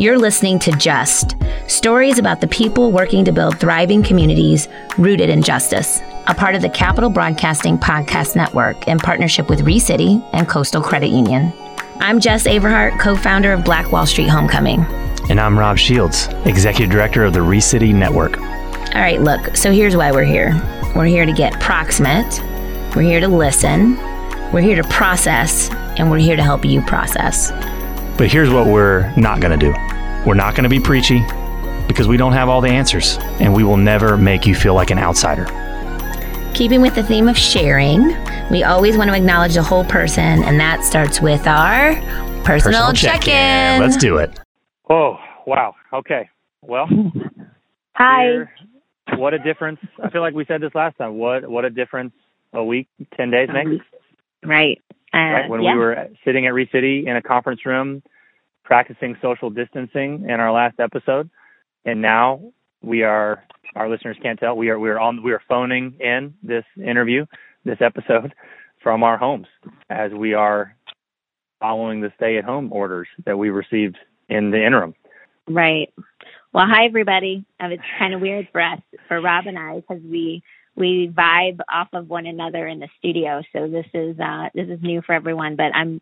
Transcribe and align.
You're 0.00 0.16
listening 0.16 0.60
to 0.60 0.70
Just 0.70 1.34
stories 1.66 2.20
about 2.20 2.40
the 2.40 2.46
people 2.46 2.92
working 2.92 3.24
to 3.24 3.32
build 3.32 3.58
thriving 3.58 4.04
communities 4.04 4.68
rooted 4.96 5.28
in 5.28 5.42
justice, 5.42 6.00
a 6.28 6.34
part 6.34 6.54
of 6.54 6.62
the 6.62 6.68
Capital 6.68 7.10
Broadcasting 7.10 7.76
Podcast 7.76 8.36
Network 8.36 8.86
in 8.86 8.98
partnership 8.98 9.50
with 9.50 9.62
ReCity 9.62 10.24
and 10.32 10.48
Coastal 10.48 10.80
Credit 10.80 11.08
Union. 11.08 11.52
I'm 11.98 12.20
Jes 12.20 12.46
Averhart, 12.46 13.00
co 13.00 13.16
founder 13.16 13.52
of 13.52 13.64
Black 13.64 13.90
Wall 13.90 14.06
Street 14.06 14.28
Homecoming. 14.28 14.82
And 15.30 15.40
I'm 15.40 15.58
Rob 15.58 15.76
Shields, 15.78 16.28
executive 16.44 16.92
director 16.92 17.24
of 17.24 17.32
the 17.32 17.40
ReCity 17.40 17.92
Network. 17.92 18.38
All 18.38 19.00
right, 19.00 19.20
look, 19.20 19.56
so 19.56 19.72
here's 19.72 19.96
why 19.96 20.12
we're 20.12 20.22
here 20.22 20.54
we're 20.94 21.06
here 21.06 21.26
to 21.26 21.32
get 21.32 21.58
proximate, 21.58 22.40
we're 22.94 23.02
here 23.02 23.18
to 23.18 23.26
listen, 23.26 23.96
we're 24.52 24.60
here 24.60 24.80
to 24.80 24.88
process, 24.90 25.70
and 25.98 26.08
we're 26.08 26.18
here 26.18 26.36
to 26.36 26.42
help 26.44 26.64
you 26.64 26.82
process. 26.82 27.50
But 28.16 28.30
here's 28.30 28.50
what 28.50 28.68
we're 28.68 29.12
not 29.16 29.40
going 29.40 29.58
to 29.58 29.72
do 29.72 29.87
we're 30.26 30.34
not 30.34 30.54
going 30.54 30.64
to 30.64 30.68
be 30.68 30.80
preachy 30.80 31.20
because 31.86 32.06
we 32.06 32.16
don't 32.16 32.32
have 32.32 32.48
all 32.48 32.60
the 32.60 32.68
answers, 32.68 33.16
and 33.40 33.54
we 33.54 33.64
will 33.64 33.76
never 33.76 34.16
make 34.16 34.46
you 34.46 34.54
feel 34.54 34.74
like 34.74 34.90
an 34.90 34.98
outsider. 34.98 35.46
Keeping 36.54 36.82
with 36.82 36.94
the 36.94 37.02
theme 37.02 37.28
of 37.28 37.36
sharing, 37.36 38.14
we 38.50 38.62
always 38.62 38.96
want 38.96 39.10
to 39.10 39.16
acknowledge 39.16 39.54
the 39.54 39.62
whole 39.62 39.84
person, 39.84 40.42
and 40.44 40.60
that 40.60 40.84
starts 40.84 41.20
with 41.20 41.46
our 41.46 41.94
personal, 42.44 42.86
personal 42.88 42.92
check 42.92 43.26
in. 43.26 43.80
Let's 43.80 43.96
do 43.96 44.18
it. 44.18 44.38
Oh, 44.90 45.16
wow. 45.46 45.74
Okay. 45.92 46.28
Well, 46.62 46.88
hi. 47.94 48.22
Here, 48.24 48.50
what 49.16 49.34
a 49.34 49.38
difference. 49.38 49.80
I 50.02 50.10
feel 50.10 50.20
like 50.20 50.34
we 50.34 50.44
said 50.44 50.60
this 50.60 50.74
last 50.74 50.98
time. 50.98 51.16
What 51.16 51.48
what 51.48 51.64
a 51.64 51.70
difference 51.70 52.12
a 52.52 52.62
week, 52.62 52.88
10 53.16 53.30
days 53.30 53.48
makes. 53.52 53.84
Right. 54.44 54.80
Uh, 55.14 55.18
right? 55.18 55.50
When 55.50 55.62
yeah. 55.62 55.72
we 55.72 55.78
were 55.78 56.08
sitting 56.24 56.46
at 56.46 56.52
ReCity 56.52 57.06
in 57.06 57.16
a 57.16 57.22
conference 57.22 57.64
room 57.64 58.02
practicing 58.68 59.16
social 59.22 59.48
distancing 59.48 60.26
in 60.28 60.40
our 60.40 60.52
last 60.52 60.78
episode, 60.78 61.30
and 61.86 62.02
now 62.02 62.52
we 62.82 63.02
are. 63.02 63.42
Our 63.74 63.88
listeners 63.88 64.18
can't 64.22 64.38
tell 64.38 64.56
we 64.56 64.68
are 64.68 64.78
we 64.78 64.90
are 64.90 65.00
on 65.00 65.22
we 65.22 65.32
are 65.32 65.40
phoning 65.48 65.94
in 66.00 66.34
this 66.42 66.64
interview, 66.76 67.24
this 67.64 67.78
episode 67.80 68.34
from 68.82 69.02
our 69.02 69.16
homes 69.16 69.46
as 69.88 70.12
we 70.12 70.34
are 70.34 70.76
following 71.60 72.02
the 72.02 72.12
stay-at-home 72.16 72.70
orders 72.70 73.08
that 73.24 73.38
we 73.38 73.48
received 73.48 73.96
in 74.28 74.50
the 74.50 74.64
interim. 74.64 74.94
Right. 75.48 75.92
Well, 76.52 76.66
hi 76.68 76.84
everybody. 76.84 77.46
Uh, 77.58 77.68
it's 77.68 77.82
kind 77.98 78.14
of 78.14 78.20
weird 78.20 78.48
for 78.52 78.60
us, 78.60 78.80
for 79.08 79.20
Rob 79.20 79.46
and 79.46 79.58
I, 79.58 79.76
because 79.76 80.02
we 80.02 80.42
we 80.78 81.10
vibe 81.12 81.58
off 81.70 81.88
of 81.92 82.08
one 82.08 82.26
another 82.26 82.66
in 82.66 82.78
the 82.78 82.88
studio. 82.98 83.42
So 83.52 83.68
this 83.68 83.86
is 83.92 84.18
uh, 84.18 84.48
this 84.54 84.68
is 84.68 84.80
new 84.80 85.02
for 85.02 85.14
everyone. 85.14 85.56
But 85.56 85.74
I'm 85.74 86.00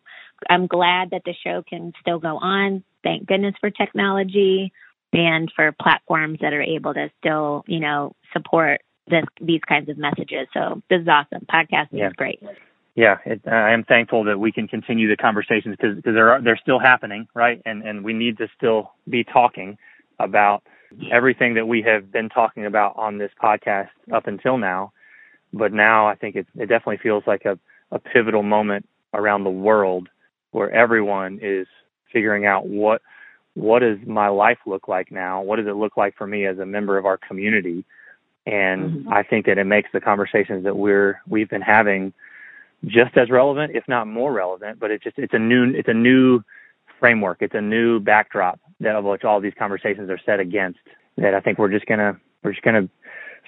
I'm 0.49 0.67
glad 0.67 1.11
that 1.11 1.23
the 1.25 1.33
show 1.43 1.63
can 1.67 1.93
still 1.99 2.19
go 2.19 2.37
on. 2.37 2.83
Thank 3.03 3.25
goodness 3.25 3.55
for 3.59 3.69
technology 3.69 4.71
and 5.13 5.51
for 5.55 5.71
platforms 5.71 6.39
that 6.41 6.53
are 6.53 6.61
able 6.61 6.93
to 6.93 7.09
still 7.19 7.63
you 7.67 7.79
know 7.79 8.13
support 8.33 8.81
this 9.07 9.23
these 9.41 9.61
kinds 9.67 9.89
of 9.89 9.97
messages. 9.97 10.47
So 10.53 10.81
this 10.89 11.01
is 11.01 11.07
awesome. 11.07 11.45
Podcasting 11.51 11.99
yeah. 11.99 12.07
is 12.07 12.13
great. 12.13 12.41
Yeah, 12.95 13.17
it, 13.25 13.41
I 13.47 13.73
am 13.73 13.83
thankful 13.83 14.23
that 14.23 14.39
we 14.39 14.51
can 14.51 14.67
continue 14.67 15.07
the 15.07 15.17
conversations 15.17 15.75
because 15.79 16.03
they're 16.03 16.41
they're 16.41 16.59
still 16.61 16.79
happening, 16.79 17.27
right? 17.33 17.61
And 17.65 17.83
and 17.83 18.03
we 18.03 18.13
need 18.13 18.37
to 18.37 18.47
still 18.55 18.93
be 19.09 19.23
talking 19.23 19.77
about 20.19 20.63
everything 21.11 21.53
that 21.55 21.67
we 21.67 21.81
have 21.83 22.11
been 22.11 22.29
talking 22.29 22.65
about 22.65 22.95
on 22.97 23.17
this 23.17 23.31
podcast 23.41 23.89
up 24.13 24.27
until 24.27 24.57
now. 24.57 24.91
But 25.53 25.73
now 25.73 26.07
I 26.07 26.15
think 26.15 26.35
it, 26.35 26.47
it 26.55 26.67
definitely 26.67 26.97
feels 26.97 27.23
like 27.25 27.45
a, 27.45 27.57
a 27.91 27.99
pivotal 27.99 28.43
moment 28.43 28.87
around 29.13 29.43
the 29.43 29.49
world 29.49 30.09
where 30.51 30.71
everyone 30.71 31.39
is 31.41 31.67
figuring 32.11 32.45
out 32.45 32.67
what 32.67 33.01
what 33.53 33.79
does 33.79 33.97
my 34.05 34.27
life 34.27 34.59
look 34.67 34.87
like 34.87 35.11
now? 35.11 35.41
What 35.41 35.55
does 35.55 35.65
it 35.65 35.75
look 35.75 35.97
like 35.97 36.15
for 36.15 36.27
me 36.27 36.45
as 36.45 36.59
a 36.59 36.65
member 36.65 36.99
of 36.99 37.07
our 37.07 37.17
community? 37.17 37.85
And 38.45 38.91
mm-hmm. 38.91 39.09
I 39.09 39.23
think 39.23 39.47
that 39.47 39.57
it 39.57 39.63
makes 39.63 39.89
the 39.91 39.99
conversations 39.99 40.63
that 40.63 40.77
we're 40.77 41.21
we've 41.27 41.49
been 41.49 41.61
having 41.61 42.13
just 42.85 43.17
as 43.17 43.31
relevant, 43.31 43.75
if 43.75 43.83
not 43.87 44.07
more 44.07 44.31
relevant. 44.31 44.79
But 44.79 44.91
it's 44.91 45.03
just 45.03 45.17
it's 45.17 45.33
a 45.33 45.39
new 45.39 45.73
it's 45.73 45.89
a 45.89 45.93
new 45.93 46.41
framework. 46.99 47.37
It's 47.41 47.55
a 47.55 47.61
new 47.61 47.99
backdrop 47.99 48.59
that 48.79 48.95
of 48.95 49.03
which 49.03 49.23
all 49.23 49.41
these 49.41 49.53
conversations 49.57 50.09
are 50.09 50.19
set 50.25 50.39
against. 50.39 50.79
That 51.17 51.33
I 51.33 51.39
think 51.39 51.57
we're 51.57 51.71
just 51.71 51.85
gonna 51.85 52.19
we're 52.43 52.51
just 52.51 52.63
gonna 52.63 52.89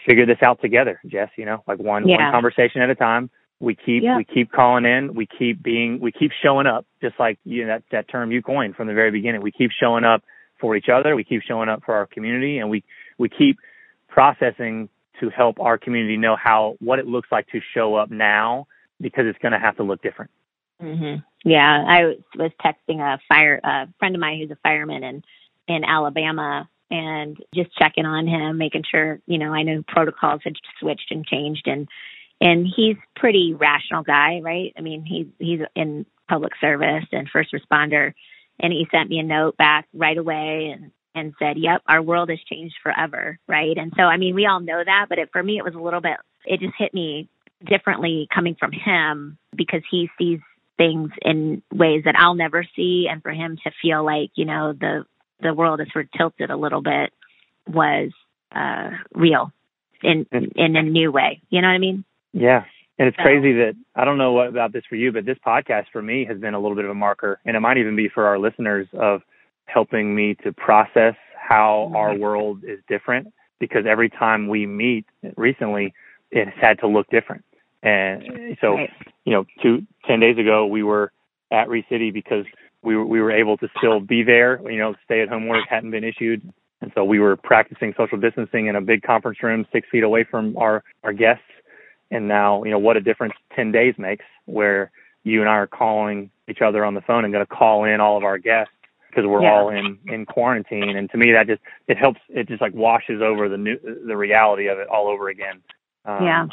figure 0.06 0.25
this 0.25 0.41
out 0.41 0.62
together, 0.62 1.00
Jes. 1.03 1.29
You 1.38 1.45
know, 1.45 1.63
like 1.67 1.79
one 1.79 2.07
yeah. 2.07 2.23
one 2.23 2.31
conversation 2.31 2.81
at 2.81 2.90
a 2.90 2.95
time. 2.95 3.29
We 3.59 3.75
keep 3.75 4.03
yeah. 4.03 4.17
we 4.17 4.23
keep 4.23 4.51
calling 4.51 4.85
in. 4.85 5.13
We 5.13 5.28
keep 5.28 5.62
being 5.62 6.00
we 6.00 6.12
keep 6.12 6.31
showing 6.44 6.66
up. 6.67 6.85
Just 7.01 7.16
like 7.19 7.38
you 7.44 7.66
know, 7.66 7.73
that 7.73 7.84
that 7.91 8.09
term 8.09 8.31
you 8.31 8.41
coined 8.41 8.75
from 8.75 8.88
the 8.88 8.94
very 8.94 9.12
beginning. 9.12 9.41
We 9.41 9.51
keep 9.51 9.72
showing 9.72 10.03
up 10.03 10.23
for 10.59 10.75
each 10.75 10.88
other. 10.91 11.16
We 11.16 11.23
keep 11.23 11.41
showing 11.44 11.69
up 11.69 11.84
for 11.85 11.96
our 11.96 12.07
community, 12.07 12.59
and 12.59 12.69
we 12.69 12.84
we 13.17 13.29
keep 13.29 13.59
processing 14.07 14.90
to 15.19 15.29
help 15.29 15.59
our 15.59 15.78
community 15.78 16.17
know 16.17 16.35
how 16.35 16.75
what 16.79 17.00
it 17.00 17.07
looks 17.07 17.29
like 17.31 17.47
to 17.50 17.59
show 17.73 17.96
up 17.96 18.09
now 18.09 18.67
because 19.01 19.25
it's 19.28 19.40
going 19.40 19.51
to 19.51 19.59
have 19.59 19.78
to 19.78 19.84
look 19.84 20.01
different. 20.01 20.31
Mm-hmm. 20.81 21.22
Yeah, 21.46 21.84
I 21.88 22.16
was 22.38 22.52
texting 22.64 23.00
a 23.00 23.20
fire 23.28 23.60
a 23.64 23.88
friend 24.00 24.16
of 24.16 24.22
mine 24.22 24.40
who's 24.40 24.52
a 24.52 24.58
fireman 24.62 25.04
in 25.04 25.24
in 25.68 25.84
Alabama 25.84 26.68
and 26.92 27.38
just 27.54 27.70
checking 27.78 28.06
on 28.06 28.28
him, 28.28 28.58
making 28.58 28.84
sure 28.90 29.20
you 29.26 29.38
know 29.38 29.54
I 29.54 29.64
knew 29.64 29.84
protocols 29.88 30.42
had 30.44 30.56
switched 30.80 31.12
and 31.12 31.26
changed, 31.26 31.68
and 31.68 31.88
and 32.42 32.68
he's 32.76 32.98
pretty 33.16 33.54
rational 33.54 34.04
guy, 34.04 34.40
right? 34.44 34.74
I 34.78 34.82
mean, 34.82 35.06
he's 35.06 35.28
he's 35.40 35.62
in 35.76 36.06
public 36.28 36.54
service 36.60 37.06
and 37.12 37.30
first 37.30 37.54
responder, 37.54 38.14
and 38.60 38.74
he 38.74 38.88
sent 38.92 39.10
me 39.10 39.20
a 39.20 39.24
note 39.24 39.58
back 39.58 39.88
right 39.94 40.18
away 40.18 40.74
and 40.76 40.92
and 41.16 41.34
said, 41.40 41.58
"Yep, 41.58 41.84
our 41.88 42.02
world 42.02 42.30
has 42.30 42.40
changed 42.52 42.76
forever," 42.84 43.40
right? 43.48 43.78
And 43.78 43.94
so, 43.96 44.04
I 44.04 44.18
mean, 44.18 44.36
we 44.36 44.46
all 44.46 44.60
know 44.60 44.82
that, 44.84 45.06
but 45.10 45.20
it, 45.20 45.30
for 45.32 45.42
me, 45.42 45.58
it 45.58 45.64
was 45.64 45.76
a 45.76 45.80
little 45.82 46.02
bit. 46.02 46.18
It 46.46 46.60
just 46.60 46.74
hit 46.78 46.94
me 46.94 47.30
differently 47.66 48.28
coming 48.34 48.56
from 48.60 48.72
him 48.72 49.38
because 49.56 49.82
he 49.90 50.10
sees 50.18 50.40
things 50.79 51.12
in 51.22 51.62
ways 51.73 52.03
that 52.06 52.16
I'll 52.17 52.35
never 52.35 52.66
see 52.75 53.07
and 53.12 53.22
for 53.22 53.31
him 53.31 53.57
to 53.66 53.72
feel 53.81 54.03
like, 54.03 54.31
you 54.35 54.45
know, 54.45 54.73
the 54.73 55.03
the 55.41 55.53
world 55.53 55.81
is 55.81 55.88
sort 55.94 56.06
of 56.06 56.12
tilted 56.17 56.50
a 56.50 56.57
little 56.57 56.81
bit 56.81 57.12
was 57.67 58.12
uh 58.56 58.90
real 59.13 59.51
in 60.01 60.25
in 60.31 60.75
a 60.75 60.81
new 60.81 61.12
way. 61.12 61.41
You 61.50 61.62
know 61.62 61.67
what 61.67 61.73
I 61.73 61.79
mean? 61.79 62.06
Yeah. 62.34 62.63
And 62.97 63.07
it's 63.07 63.17
so. 63.17 63.23
crazy 63.23 63.53
that 63.53 63.73
I 63.95 64.06
don't 64.06 64.17
know 64.17 64.31
what 64.31 64.47
about 64.47 64.73
this 64.73 64.84
for 64.90 64.95
you, 64.95 65.12
but 65.12 65.25
this 65.25 65.38
podcast 65.45 65.85
for 65.91 66.01
me 66.01 66.25
has 66.25 66.40
been 66.40 66.53
a 66.53 66.59
little 66.59 66.75
bit 66.75 66.85
of 66.85 66.91
a 66.91 66.96
marker 66.96 67.40
and 67.46 67.56
it 67.57 67.59
might 67.59 67.78
even 67.78 67.96
be 67.96 68.07
for 68.07 68.25
our 68.25 68.40
listeners 68.40 68.88
of 68.94 69.22
helping 69.66 70.16
me 70.16 70.35
to 70.44 70.53
process 70.53 71.16
how 71.38 71.85
mm-hmm. 71.88 71.96
our 71.97 72.16
world 72.16 72.63
is 72.63 72.79
different 72.88 73.28
because 73.59 73.84
every 73.85 74.09
time 74.09 74.47
we 74.47 74.66
meet 74.66 75.06
recently 75.35 75.94
it's 76.31 76.51
had 76.61 76.79
to 76.79 76.88
look 76.88 77.07
different 77.09 77.44
and 77.81 78.57
so, 78.62 78.73
right. 78.73 78.90
you 79.25 79.34
know, 79.34 79.45
two 79.62 79.85
ten 80.06 80.19
days 80.19 80.38
ago, 80.38 80.66
we 80.66 80.84
were 80.84 81.12
at 81.51 81.67
ReCity 81.67 82.13
because 82.13 82.45
we 82.84 82.95
were, 82.95 83.06
we 83.06 83.22
were 83.22 83.31
able 83.31 83.57
to 83.57 83.67
still 83.78 84.00
be 84.00 84.23
there. 84.23 84.59
You 84.69 84.78
know, 84.78 84.95
stay 85.06 85.22
at 85.22 85.29
home 85.29 85.47
work 85.47 85.66
hadn't 85.69 85.91
been 85.91 86.03
issued. 86.03 86.41
And 86.81 86.91
so 86.95 87.03
we 87.03 87.19
were 87.19 87.35
practicing 87.35 87.94
social 87.97 88.17
distancing 88.17 88.67
in 88.67 88.75
a 88.75 88.81
big 88.81 89.01
conference 89.01 89.44
room 89.44 89.66
six 89.72 89.88
feet 89.91 90.03
away 90.03 90.25
from 90.29 90.56
our, 90.57 90.84
our 91.03 91.12
guests. 91.12 91.44
And 92.12 92.28
now, 92.28 92.63
you 92.63 92.72
know, 92.72 92.79
what 92.79 92.97
a 92.97 93.01
difference 93.01 93.34
10 93.56 93.72
days 93.72 93.96
makes 93.97 94.25
where 94.46 94.91
you 95.23 95.41
and 95.41 95.50
I 95.50 95.53
are 95.53 95.67
calling 95.67 96.31
each 96.50 96.61
other 96.66 96.85
on 96.85 96.96
the 96.96 97.01
phone 97.01 97.25
and 97.25 97.34
going 97.34 97.46
to 97.46 97.53
call 97.53 97.84
in 97.84 98.00
all 98.00 98.17
of 98.17 98.23
our 98.23 98.38
guests 98.38 98.73
because 99.09 99.25
we're 99.28 99.44
yeah. 99.44 99.51
all 99.51 99.69
in, 99.69 100.00
in 100.07 100.25
quarantine. 100.25 100.96
And 100.96 101.09
to 101.11 101.17
me, 101.17 101.34
that 101.34 101.47
just, 101.47 101.61
it 101.88 101.97
helps, 101.97 102.22
it 102.29 102.47
just 102.47 102.61
like 102.61 102.73
washes 102.73 103.22
over 103.22 103.50
the 103.50 103.57
new, 103.57 103.78
the 104.07 104.16
reality 104.16 104.67
of 104.67 104.79
it 104.79 104.88
all 104.88 105.07
over 105.07 105.29
again. 105.29 105.61
Um, 106.06 106.23
yeah. 106.23 106.47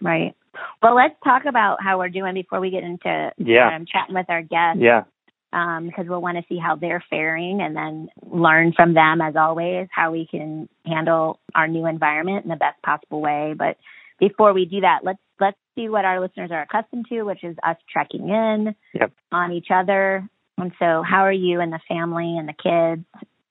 Right. 0.00 0.36
Well, 0.82 0.94
let's 0.94 1.14
talk 1.22 1.44
about 1.46 1.78
how 1.82 1.98
we're 1.98 2.08
doing 2.08 2.34
before 2.34 2.60
we 2.60 2.70
get 2.70 2.82
into 2.82 3.30
yeah. 3.38 3.76
um, 3.76 3.86
chatting 3.86 4.14
with 4.14 4.26
our 4.28 4.42
guests. 4.42 4.80
Yeah. 4.80 5.04
Because 5.52 6.04
um, 6.04 6.06
we'll 6.06 6.22
want 6.22 6.38
to 6.38 6.44
see 6.48 6.58
how 6.58 6.76
they're 6.76 7.02
faring 7.10 7.60
and 7.60 7.74
then 7.74 8.08
learn 8.30 8.72
from 8.72 8.94
them, 8.94 9.20
as 9.20 9.34
always, 9.34 9.88
how 9.90 10.12
we 10.12 10.28
can 10.30 10.68
handle 10.86 11.40
our 11.56 11.66
new 11.66 11.86
environment 11.86 12.44
in 12.44 12.50
the 12.50 12.56
best 12.56 12.80
possible 12.82 13.20
way. 13.20 13.54
But 13.58 13.76
before 14.20 14.52
we 14.52 14.64
do 14.64 14.82
that, 14.82 15.00
let's 15.02 15.18
let's 15.40 15.56
see 15.74 15.88
what 15.88 16.04
our 16.04 16.20
listeners 16.20 16.50
are 16.52 16.62
accustomed 16.62 17.06
to, 17.08 17.22
which 17.22 17.42
is 17.42 17.56
us 17.64 17.76
checking 17.92 18.28
in 18.28 18.76
yep. 18.94 19.12
on 19.32 19.50
each 19.50 19.68
other. 19.74 20.28
And 20.56 20.70
so, 20.78 21.02
how 21.02 21.24
are 21.24 21.32
you 21.32 21.60
and 21.60 21.72
the 21.72 21.80
family 21.88 22.36
and 22.38 22.48
the 22.48 22.52
kids? 22.52 23.04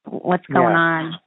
What's 0.06 0.46
going 0.48 0.72
yeah. 0.72 0.78
on? 0.78 1.20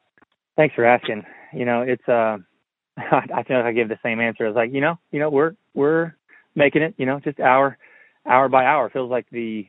Thanks 0.56 0.75
for 0.75 0.87
asking. 0.87 1.25
You 1.52 1.67
know, 1.67 1.82
it's 1.82 2.08
uh 2.08 2.38
I 2.96 3.43
feel 3.46 3.58
like 3.58 3.67
I 3.67 3.73
give 3.73 3.88
the 3.88 3.99
same 4.02 4.20
answer. 4.20 4.46
It's 4.46 4.56
like, 4.56 4.73
you 4.73 4.81
know, 4.81 4.99
you 5.11 5.19
know, 5.19 5.31
we're 5.31 5.55
we're 5.74 6.14
making 6.54 6.82
it, 6.82 6.94
you 6.96 7.06
know, 7.06 7.20
just 7.20 7.40
hour 7.40 7.78
hour 8.26 8.48
by 8.48 8.64
hour. 8.64 8.86
It 8.86 8.92
feels 8.92 9.10
like 9.10 9.26
the 9.30 9.66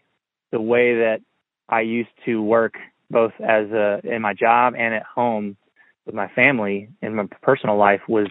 the 0.52 0.62
way 0.62 0.96
that 1.00 1.22
I 1.70 1.82
used 1.82 2.10
to 2.26 2.42
work 2.42 2.76
both 3.10 3.34
as 3.40 3.70
a 3.72 4.02
in 4.04 4.22
my 4.22 4.34
job 4.34 4.74
and 4.78 4.94
at 4.94 5.04
home 5.04 5.58
with 6.06 6.16
my 6.16 6.28
family 6.30 6.90
in 7.02 7.16
my 7.16 7.28
personal 7.42 7.78
life 7.78 8.02
was 8.08 8.28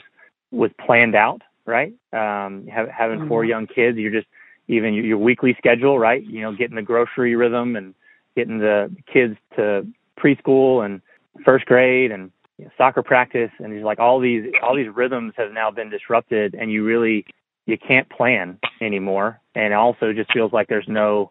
was 0.50 0.70
planned 0.84 1.14
out, 1.14 1.42
right? 1.66 1.92
Um 2.12 2.66
have, 2.66 2.88
having 2.88 3.20
mm-hmm. 3.20 3.28
four 3.28 3.44
young 3.44 3.66
kids, 3.66 3.98
you're 3.98 4.12
just 4.12 4.26
even 4.68 4.94
your, 4.94 5.04
your 5.04 5.18
weekly 5.18 5.54
schedule, 5.58 5.98
right? 5.98 6.22
You 6.24 6.42
know, 6.42 6.52
getting 6.52 6.76
the 6.76 6.82
grocery 6.82 7.34
rhythm 7.34 7.76
and 7.76 7.94
getting 8.36 8.58
the 8.58 8.94
kids 9.12 9.36
to 9.56 9.86
preschool 10.18 10.84
and 10.84 11.00
first 11.44 11.66
grade 11.66 12.12
and 12.12 12.30
you 12.58 12.66
know, 12.66 12.70
soccer 12.76 13.02
practice 13.02 13.50
and 13.58 13.72
he's 13.72 13.82
like 13.82 13.98
all 13.98 14.20
these 14.20 14.44
all 14.62 14.76
these 14.76 14.88
rhythms 14.94 15.32
have 15.36 15.52
now 15.52 15.70
been 15.70 15.90
disrupted 15.90 16.54
and 16.54 16.70
you 16.70 16.84
really 16.84 17.24
you 17.66 17.78
can't 17.78 18.08
plan 18.10 18.58
anymore. 18.80 19.40
And 19.54 19.72
it 19.72 19.76
also 19.76 20.12
just 20.12 20.32
feels 20.32 20.52
like 20.52 20.68
there's 20.68 20.88
no 20.88 21.30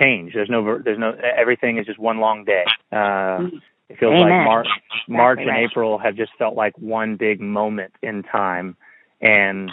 change. 0.00 0.32
There's 0.34 0.50
no 0.50 0.78
there's 0.78 0.98
no 0.98 1.12
everything 1.12 1.78
is 1.78 1.86
just 1.86 1.98
one 1.98 2.18
long 2.18 2.44
day. 2.44 2.64
Uh 2.92 3.48
it 3.88 3.98
feels 3.98 4.14
Amen. 4.14 4.30
like 4.30 4.44
march 4.44 4.66
march 5.08 5.38
Exactly 5.40 5.62
and 5.62 5.70
april 5.70 5.98
have 5.98 6.16
just 6.16 6.32
felt 6.38 6.54
like 6.54 6.76
one 6.78 7.16
big 7.16 7.40
moment 7.40 7.94
in 8.02 8.22
time. 8.22 8.76
And 9.20 9.70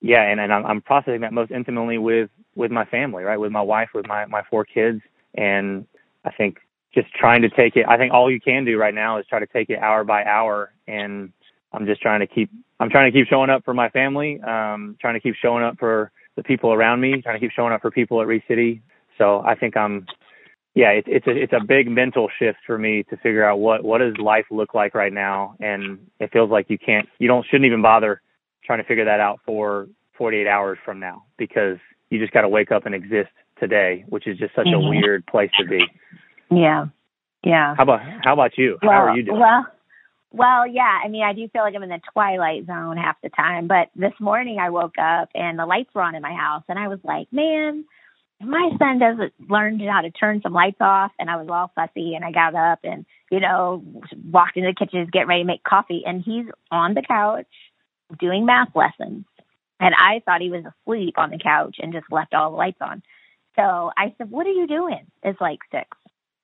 yeah 0.00 0.22
and, 0.22 0.40
and 0.40 0.52
I'm, 0.52 0.64
I'm 0.64 0.80
processing 0.80 1.22
that 1.22 1.32
most 1.32 1.50
intimately 1.50 1.98
with 1.98 2.30
with 2.54 2.70
my 2.70 2.84
family 2.86 3.24
right? 3.24 3.38
With 3.38 3.52
my 3.52 3.62
wife 3.62 3.90
with 3.94 4.06
my 4.06 4.26
my 4.26 4.42
four 4.50 4.64
kids. 4.64 5.00
And 5.34 5.86
i 6.24 6.30
think 6.32 6.58
just 6.94 7.12
trying 7.12 7.42
to 7.42 7.50
take 7.50 7.76
it 7.76 7.84
i 7.88 7.98
think 7.98 8.12
all 8.12 8.30
you 8.30 8.40
can 8.40 8.64
do 8.64 8.78
right 8.78 8.94
now 8.94 9.18
is 9.18 9.26
try 9.26 9.38
to 9.38 9.46
take 9.46 9.68
it 9.70 9.78
hour 9.78 10.04
by 10.04 10.24
hour. 10.24 10.72
And 10.86 11.32
i'm 11.72 11.86
just 11.86 12.00
trying 12.00 12.20
to 12.20 12.26
keep 12.26 12.50
i'm 12.80 12.90
trying 12.90 13.10
to 13.10 13.18
keep 13.18 13.26
showing 13.28 13.50
up 13.50 13.64
for 13.64 13.74
my 13.74 13.88
family 13.90 14.40
um 14.42 14.96
trying 15.00 15.14
to 15.14 15.20
keep 15.20 15.34
showing 15.40 15.64
up 15.64 15.78
for 15.78 16.10
the 16.36 16.42
people 16.42 16.72
around 16.72 17.00
me 17.00 17.20
trying 17.22 17.34
to 17.36 17.40
keep 17.40 17.52
showing 17.52 17.72
up 17.72 17.80
for 17.80 17.90
people 17.90 18.20
at 18.20 18.26
ReCity 18.28 18.80
so 19.18 19.40
i 19.46 19.54
think 19.54 19.76
i'm 19.76 20.06
yeah 20.74 20.90
it's 20.90 21.08
it's 21.10 21.26
a 21.26 21.30
it's 21.30 21.52
a 21.52 21.64
big 21.64 21.90
mental 21.90 22.28
shift 22.38 22.58
for 22.66 22.78
me 22.78 23.02
to 23.04 23.16
figure 23.18 23.44
out 23.44 23.58
what 23.58 23.82
what 23.84 23.98
does 23.98 24.16
life 24.18 24.44
look 24.50 24.74
like 24.74 24.94
right 24.94 25.12
now 25.12 25.54
and 25.60 25.98
it 26.20 26.30
feels 26.32 26.50
like 26.50 26.66
you 26.68 26.78
can't 26.78 27.08
you 27.18 27.26
don't 27.28 27.44
shouldn't 27.46 27.66
even 27.66 27.82
bother 27.82 28.20
trying 28.64 28.78
to 28.78 28.84
figure 28.84 29.04
that 29.04 29.20
out 29.20 29.40
for 29.46 29.88
48 30.18 30.46
hours 30.46 30.78
from 30.84 30.98
now 31.00 31.24
because 31.38 31.78
you 32.10 32.18
just 32.18 32.32
got 32.32 32.42
to 32.42 32.48
wake 32.48 32.70
up 32.72 32.84
and 32.86 32.94
exist 32.94 33.30
today 33.58 34.04
which 34.08 34.26
is 34.26 34.36
just 34.38 34.54
such 34.54 34.66
Mhm. 34.66 34.86
a 34.86 34.88
weird 34.90 35.24
place 35.26 35.50
to 35.58 35.64
be 35.64 35.82
Yeah. 36.50 36.86
Yeah. 37.42 37.74
how 37.76 37.82
about 37.84 38.00
how 38.24 38.32
about 38.34 38.58
you 38.58 38.78
well, 38.82 38.92
how 38.92 39.06
are 39.06 39.16
you 39.16 39.22
doing 39.22 39.40
Well, 39.40 39.66
well, 40.36 40.66
yeah. 40.66 41.00
I 41.02 41.08
mean, 41.08 41.22
I 41.22 41.32
do 41.32 41.48
feel 41.48 41.62
like 41.62 41.74
I'm 41.74 41.82
in 41.82 41.88
the 41.88 42.00
twilight 42.12 42.66
zone 42.66 42.98
half 42.98 43.16
the 43.22 43.30
time. 43.30 43.68
But 43.68 43.88
this 43.96 44.12
morning 44.20 44.58
I 44.58 44.70
woke 44.70 44.98
up 44.98 45.30
and 45.34 45.58
the 45.58 45.64
lights 45.64 45.94
were 45.94 46.02
on 46.02 46.14
in 46.14 46.22
my 46.22 46.34
house, 46.34 46.64
and 46.68 46.78
I 46.78 46.88
was 46.88 46.98
like, 47.02 47.32
man, 47.32 47.84
my 48.40 48.70
son 48.78 48.98
doesn't 48.98 49.32
learn 49.48 49.80
how 49.80 50.02
to 50.02 50.10
turn 50.10 50.42
some 50.42 50.52
lights 50.52 50.76
off. 50.80 51.12
And 51.18 51.30
I 51.30 51.36
was 51.36 51.48
all 51.50 51.72
fussy, 51.74 52.14
and 52.14 52.24
I 52.24 52.32
got 52.32 52.54
up 52.54 52.80
and 52.84 53.06
you 53.30 53.40
know 53.40 53.82
walked 54.30 54.58
into 54.58 54.70
the 54.70 54.86
kitchen 54.86 55.04
to 55.04 55.10
get 55.10 55.26
ready 55.26 55.42
to 55.42 55.46
make 55.46 55.64
coffee, 55.64 56.02
and 56.04 56.22
he's 56.22 56.46
on 56.70 56.92
the 56.92 57.02
couch 57.02 57.46
doing 58.20 58.44
math 58.44 58.68
lessons. 58.74 59.24
And 59.80 59.94
I 59.94 60.20
thought 60.24 60.40
he 60.42 60.50
was 60.50 60.64
asleep 60.64 61.14
on 61.18 61.30
the 61.30 61.38
couch 61.38 61.76
and 61.80 61.92
just 61.92 62.06
left 62.10 62.34
all 62.34 62.50
the 62.50 62.56
lights 62.56 62.78
on. 62.80 63.02
So 63.56 63.90
I 63.96 64.14
said, 64.18 64.30
"What 64.30 64.46
are 64.46 64.52
you 64.52 64.66
doing?" 64.66 65.06
It's 65.22 65.40
like 65.40 65.60
six. 65.70 65.88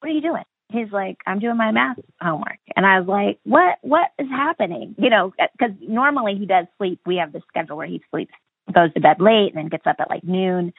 What 0.00 0.10
are 0.10 0.14
you 0.14 0.22
doing? 0.22 0.44
He's 0.72 0.92
like, 0.92 1.18
I'm 1.26 1.38
doing 1.38 1.56
my 1.56 1.70
math 1.72 1.98
homework. 2.20 2.58
And 2.76 2.86
I 2.86 3.00
was 3.00 3.08
like, 3.08 3.38
what, 3.44 3.78
what 3.82 4.08
is 4.18 4.28
happening? 4.28 4.94
You 4.98 5.10
know, 5.10 5.32
because 5.58 5.76
normally 5.80 6.36
he 6.36 6.46
does 6.46 6.66
sleep. 6.78 7.00
We 7.06 7.16
have 7.16 7.32
this 7.32 7.42
schedule 7.48 7.76
where 7.76 7.86
he 7.86 8.02
sleeps, 8.10 8.32
goes 8.72 8.92
to 8.94 9.00
bed 9.00 9.20
late 9.20 9.54
and 9.54 9.56
then 9.56 9.68
gets 9.68 9.86
up 9.86 9.96
at 9.98 10.10
like 10.10 10.24
noon. 10.24 10.72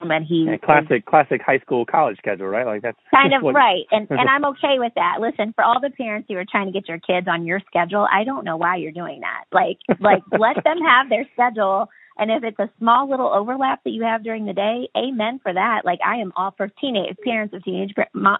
And 0.00 0.10
then 0.10 0.24
he 0.24 0.44
Yeah, 0.44 0.56
classic 0.58 1.06
classic 1.06 1.40
high 1.40 1.58
school 1.60 1.86
college 1.86 2.18
schedule 2.18 2.48
right 2.48 2.66
like 2.66 2.82
that's 2.82 2.98
kind 3.10 3.32
of 3.32 3.42
what- 3.42 3.54
right 3.54 3.84
and 3.90 4.06
and 4.10 4.28
i'm 4.28 4.44
okay 4.44 4.78
with 4.78 4.92
that 4.94 5.20
listen 5.20 5.54
for 5.54 5.64
all 5.64 5.80
the 5.80 5.90
parents 5.90 6.26
who 6.28 6.36
are 6.36 6.44
trying 6.44 6.66
to 6.66 6.72
get 6.72 6.86
your 6.86 6.98
kids 6.98 7.26
on 7.28 7.46
your 7.46 7.60
schedule 7.66 8.06
i 8.12 8.22
don't 8.24 8.44
know 8.44 8.58
why 8.58 8.76
you're 8.76 8.92
doing 8.92 9.20
that 9.20 9.44
like 9.52 9.78
like 9.98 10.22
let 10.38 10.62
them 10.64 10.78
have 10.86 11.08
their 11.08 11.24
schedule 11.32 11.88
and 12.18 12.30
if 12.30 12.44
it's 12.44 12.58
a 12.58 12.68
small 12.78 13.08
little 13.08 13.32
overlap 13.32 13.82
that 13.84 13.90
you 13.90 14.02
have 14.02 14.22
during 14.22 14.44
the 14.44 14.52
day 14.52 14.86
amen 14.94 15.40
for 15.42 15.54
that 15.54 15.86
like 15.86 16.00
i 16.04 16.16
am 16.16 16.30
all 16.36 16.52
for 16.58 16.68
teenage 16.78 17.16
parents 17.24 17.54
of 17.54 17.64
teenage 17.64 17.94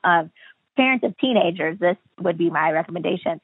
of 0.04 0.28
parents 0.76 1.04
of 1.04 1.16
teenagers 1.18 1.78
this 1.78 1.96
would 2.20 2.38
be 2.38 2.50
my 2.50 2.70
recommendation 2.70 3.40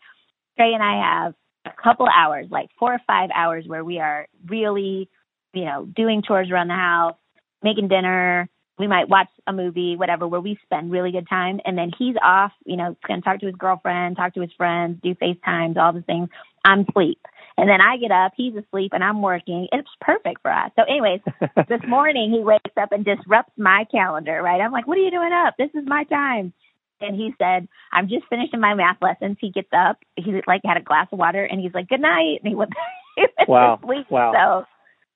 trey 0.56 0.72
and 0.74 0.82
i 0.82 1.24
have 1.24 1.34
a 1.64 1.82
couple 1.82 2.06
hours 2.08 2.46
like 2.50 2.68
four 2.78 2.92
or 2.92 3.00
five 3.06 3.30
hours 3.34 3.64
where 3.66 3.84
we 3.84 3.98
are 3.98 4.26
really 4.46 5.08
you 5.54 5.64
know 5.64 5.84
doing 5.84 6.22
chores 6.26 6.50
around 6.50 6.68
the 6.68 6.74
house 6.74 7.16
making 7.62 7.88
dinner. 7.88 8.48
We 8.78 8.86
might 8.86 9.08
watch 9.08 9.28
a 9.46 9.52
movie, 9.52 9.96
whatever, 9.96 10.26
where 10.26 10.40
we 10.40 10.58
spend 10.64 10.90
really 10.90 11.12
good 11.12 11.28
time. 11.28 11.60
And 11.64 11.76
then 11.76 11.90
he's 11.96 12.16
off, 12.22 12.52
you 12.64 12.76
know, 12.76 12.96
going 13.06 13.20
to 13.20 13.24
talk 13.24 13.40
to 13.40 13.46
his 13.46 13.54
girlfriend, 13.54 14.16
talk 14.16 14.34
to 14.34 14.40
his 14.40 14.50
friends, 14.56 14.98
do 15.02 15.14
FaceTimes, 15.14 15.76
all 15.76 15.92
the 15.92 16.02
things. 16.02 16.28
I'm 16.64 16.86
asleep. 16.88 17.20
And 17.58 17.68
then 17.68 17.80
I 17.82 17.98
get 17.98 18.10
up, 18.10 18.32
he's 18.34 18.54
asleep, 18.56 18.92
and 18.94 19.04
I'm 19.04 19.20
working. 19.20 19.68
It's 19.72 19.88
perfect 20.00 20.40
for 20.40 20.50
us. 20.50 20.70
So, 20.74 20.84
anyways, 20.84 21.20
this 21.68 21.82
morning 21.86 22.32
he 22.32 22.42
wakes 22.42 22.70
up 22.80 22.92
and 22.92 23.04
disrupts 23.04 23.52
my 23.58 23.84
calendar, 23.90 24.40
right? 24.42 24.60
I'm 24.60 24.72
like, 24.72 24.86
what 24.86 24.96
are 24.96 25.02
you 25.02 25.10
doing 25.10 25.32
up? 25.32 25.54
This 25.58 25.70
is 25.74 25.86
my 25.86 26.04
time. 26.04 26.54
And 27.02 27.16
he 27.16 27.32
said, 27.38 27.68
I'm 27.92 28.08
just 28.08 28.24
finishing 28.30 28.60
my 28.60 28.74
math 28.74 28.98
lessons. 29.02 29.36
He 29.40 29.50
gets 29.50 29.68
up, 29.76 29.98
he 30.16 30.40
like 30.46 30.62
had 30.64 30.76
a 30.76 30.82
glass 30.82 31.08
of 31.12 31.18
water, 31.18 31.44
and 31.44 31.60
he's 31.60 31.74
like, 31.74 31.88
good 31.88 32.00
night. 32.00 32.38
And 32.42 32.48
he 32.48 32.54
went, 32.54 32.72
he 33.16 33.22
went 33.38 33.48
Wow. 33.48 33.76
to 33.76 33.86
sleep. 33.86 34.06
Wow. 34.10 34.32
So, 34.34 34.66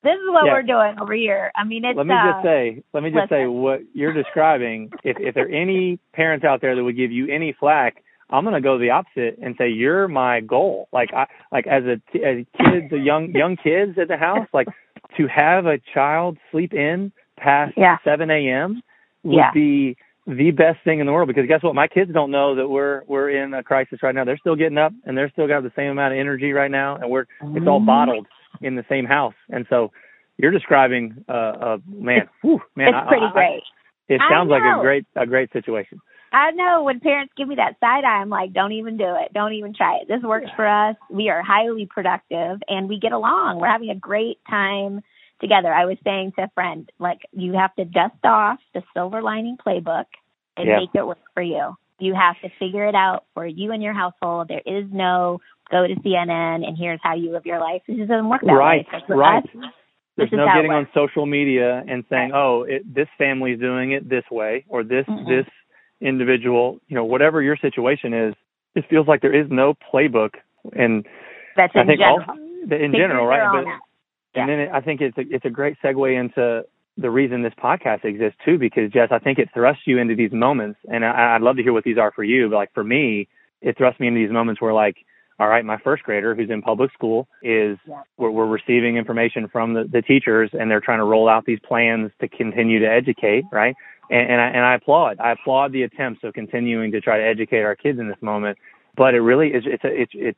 this 0.03 0.15
is 0.15 0.29
what 0.31 0.47
Yeah. 0.47 0.53
we're 0.53 0.63
doing 0.63 1.01
over 1.01 1.15
here. 1.15 1.51
I 1.57 1.65
mean, 1.65 1.85
it's 1.85 1.97
let 1.97 2.07
me 2.07 2.15
uh, 2.15 2.33
just 2.33 2.45
say, 2.45 2.83
let 2.93 3.03
me 3.03 3.11
just 3.11 3.29
say 3.29 3.47
what 3.47 3.81
you're 3.93 4.13
describing. 4.13 4.91
If 5.03 5.17
if 5.19 5.35
there 5.35 5.47
are 5.47 5.49
any 5.49 5.99
parents 6.13 6.45
out 6.45 6.61
there 6.61 6.77
that 6.77 6.85
would 6.85 6.97
give 6.97 7.11
you 7.11 7.29
any 7.33 7.53
flack, 7.59 8.03
I'm 8.31 8.45
gonna 8.45 8.61
go 8.61 8.79
the 8.79 8.91
opposite 8.91 9.39
and 9.43 9.55
say 9.59 9.69
you're 9.69 10.07
my 10.07 10.41
goal. 10.41 10.89
Like 10.93 11.13
I 11.13 11.27
like 11.51 11.67
as 11.67 11.85
a 11.85 11.97
t- 12.13 12.23
as 12.25 12.45
kids, 12.57 12.93
a 12.93 12.99
young 12.99 13.31
young 13.33 13.57
kids 13.57 13.99
at 13.99 14.07
the 14.09 14.17
house, 14.17 14.47
like 14.53 14.69
to 15.17 15.27
have 15.27 15.67
a 15.67 15.79
child 15.93 16.37
sleep 16.53 16.73
in 16.73 17.11
past 17.37 17.73
Yeah. 17.77 17.97
7 18.05 18.31
a.m. 18.31 18.83
would 19.25 19.37
Yeah. 19.37 19.51
be 19.53 19.97
the 20.27 20.51
best 20.51 20.79
thing 20.85 20.99
in 21.01 21.07
the 21.07 21.13
world 21.13 21.29
because 21.29 21.47
guess 21.47 21.63
what? 21.63 21.75
My 21.75 21.87
kids 21.89 22.13
don't 22.13 22.31
know 22.31 22.55
that 22.57 22.69
we're 22.69 23.03
we're 23.07 23.31
in 23.31 23.55
a 23.55 23.63
crisis 23.63 24.01
right 24.03 24.15
now. 24.15 24.25
They're 24.25 24.39
still 24.39 24.57
getting 24.57 24.79
up 24.79 24.93
and 25.05 25.17
they're 25.17 25.31
still 25.31 25.47
got 25.47 25.63
the 25.63 25.73
same 25.77 25.91
amount 25.91 26.15
of 26.15 26.21
energy 26.21 26.53
right 26.53 26.71
now, 26.71 26.97
and 26.97 27.11
we're 27.11 27.27
it's 27.55 27.67
all 27.67 27.81
Mhm. 27.81 27.87
bottled 27.87 28.27
in 28.61 28.75
the 28.75 28.85
same 28.89 29.05
house. 29.07 29.35
And 29.51 29.67
so 29.71 29.93
you're 30.39 30.51
describing 30.51 31.25
uh, 31.29 31.33
uh 31.33 31.79
man, 31.89 32.29
whew, 32.43 32.61
man, 32.75 32.89
it's 32.89 32.97
I- 32.97 33.07
pretty 33.09 33.27
I- 33.27 33.29
I- 33.29 33.33
great. 33.33 33.63
it 34.09 34.21
sounds 34.29 34.51
like 34.51 34.63
a 34.63 34.81
great 34.81 35.07
a 35.15 35.27
great 35.27 35.53
situation. 35.53 36.01
I 36.33 36.51
know 36.51 36.83
when 36.83 36.99
parents 37.01 37.33
give 37.37 37.47
me 37.49 37.55
that 37.55 37.79
side 37.81 38.05
eye, 38.05 38.21
I'm 38.21 38.29
like, 38.29 38.53
don't 38.53 38.73
even 38.73 38.97
do 38.97 39.07
it. 39.23 39.33
Don't 39.33 39.53
even 39.55 39.73
try 39.73 39.99
it. 39.99 40.09
This 40.09 40.23
works 40.23 40.51
for 40.57 40.67
us. 40.67 40.97
We 41.09 41.31
are 41.31 41.41
highly 41.41 41.87
productive 41.87 42.61
and 42.69 42.89
we 42.89 42.99
get 42.99 43.13
along. 43.13 43.61
We're 43.61 43.69
having 43.69 43.91
a 43.91 43.95
great 43.95 44.39
time 44.51 45.03
together. 45.41 45.73
I 45.73 45.85
was 45.85 45.99
saying 46.05 46.33
to 46.37 46.45
a 46.45 46.51
friend, 46.55 46.91
like, 46.99 47.21
you 47.33 47.53
have 47.55 47.75
to 47.77 47.85
dust 47.85 48.25
off 48.25 48.59
the 48.75 48.83
silver 48.95 49.23
lining 49.23 49.57
playbook 49.57 50.07
and 50.57 50.69
Yeah. 50.69 50.79
make 50.81 50.95
it 50.95 51.07
work 51.07 51.19
for 51.35 51.43
you. 51.43 51.77
You 51.99 52.15
have 52.15 52.41
to 52.43 52.49
figure 52.59 52.85
it 52.87 52.95
out 52.95 53.25
for 53.35 53.47
you 53.47 53.73
and 53.73 53.83
your 53.83 53.95
household. 53.95 54.49
There 54.49 54.63
is 54.65 54.87
no 54.93 55.41
go 55.71 55.87
to 55.87 55.95
CNN 55.97 56.67
and 56.67 56.77
here's 56.77 57.01
how 57.03 57.15
you 57.15 57.33
live 57.33 57.47
your 57.47 57.59
life. 57.61 57.83
This 57.87 57.97
just 57.97 58.09
doesn't 58.09 58.29
work 58.29 58.43
that 58.43 58.53
Right, 58.53 58.87
way. 58.93 59.01
For 59.07 59.17
right. 59.17 59.45
There's 60.17 60.33
no 60.33 60.47
getting 60.47 60.73
on 60.73 60.89
social 60.95 61.27
media 61.27 61.85
and 61.87 62.05
saying, 62.09 62.33
"Oh, 62.33 62.63
it, 62.63 62.83
this 62.95 63.09
is 63.19 63.61
doing 63.61 63.93
it 63.93 64.09
this 64.09 64.25
way," 64.31 64.65
or 64.69 64.83
"This 64.83 65.07
Mm-mm. 65.07 65.27
this 65.27 65.47
individual," 66.01 66.81
you 66.89 66.95
know, 66.95 67.05
whatever 67.05 67.43
your 67.43 67.57
situation 67.57 68.15
is. 68.15 68.35
It 68.75 68.87
feels 68.89 69.07
like 69.07 69.21
there 69.21 69.35
is 69.35 69.51
no 69.51 69.75
playbook, 69.75 70.35
and 70.75 71.07
That's 71.55 71.75
I 71.77 71.81
in 71.83 71.87
think 71.87 72.01
general. 72.01 72.25
all 72.27 72.37
in 72.37 72.69
Figure 72.69 72.99
general, 72.99 73.27
right? 73.27 73.43
But 73.53 73.86
out. 74.37 74.43
and 74.43 74.51
then 74.51 74.61
it, 74.61 74.71
I 74.73 74.81
think 74.81 75.01
it's 75.01 75.17
a, 75.19 75.23
it's 75.31 75.45
a 75.45 75.51
great 75.51 75.77
segue 75.83 76.19
into 76.21 76.65
the 76.99 77.11
reason 77.11 77.43
this 77.43 77.53
podcast 77.63 78.05
exists 78.05 78.39
too, 78.45 78.59
because 78.59 78.91
Jes, 78.95 79.09
I 79.11 79.19
think 79.19 79.39
it 79.39 79.49
thrusts 79.53 79.83
you 79.87 79.99
into 79.99 80.15
these 80.15 80.33
moments, 80.33 80.79
and 80.91 81.05
I, 81.05 81.35
I'd 81.35 81.43
love 81.43 81.57
to 81.57 81.63
hear 81.63 81.73
what 81.73 81.85
these 81.85 81.99
are 81.99 82.13
for 82.13 82.25
you. 82.25 82.49
But 82.49 82.57
like 82.57 82.75
for 82.75 82.85
me, 82.85 83.29
it 83.61 83.77
thrusts 83.77 84.01
me 84.01 84.09
into 84.09 84.21
these 84.21 84.33
moments 84.33 84.61
where 84.61 84.73
like, 84.73 84.97
all 85.39 85.49
right, 85.49 85.65
my 85.65 85.77
first 85.79 86.03
grader 86.03 86.35
who's 86.35 86.49
in 86.49 86.63
public 86.63 86.91
school 86.95 87.29
is 87.43 87.77
Yeah. 87.87 88.03
we're, 88.17 88.31
we're 88.31 88.47
receiving 88.47 88.97
information 88.97 89.49
from 89.49 89.75
the, 89.75 89.85
the 89.85 90.01
teachers, 90.01 90.51
and 90.55 90.71
they're 90.71 90.81
trying 90.81 90.99
to 90.99 91.05
roll 91.05 91.29
out 91.29 91.45
these 91.45 91.59
plans 91.61 92.11
to 92.21 92.29
continue 92.29 92.79
to 92.81 92.91
educate, 92.91 93.45
right? 93.53 93.75
And, 94.11 94.31
and 94.33 94.41
I 94.41 94.47
and 94.49 94.65
I 94.65 94.75
applaud, 94.77 95.19
I 95.21 95.33
applaud 95.33 95.73
the 95.73 95.83
attempts 95.83 96.21
of 96.25 96.33
continuing 96.33 96.93
to 96.93 97.01
try 97.03 97.19
to 97.19 97.25
educate 97.25 97.63
our 97.63 97.77
kids 97.77 97.99
in 97.99 98.09
this 98.09 98.23
moment. 98.23 98.57
But 98.97 99.15
it 99.15 99.21
really 99.21 99.49
is, 99.49 99.65
it's 99.67 99.85
a, 99.85 99.89
it 100.03 100.09
it 100.15 100.37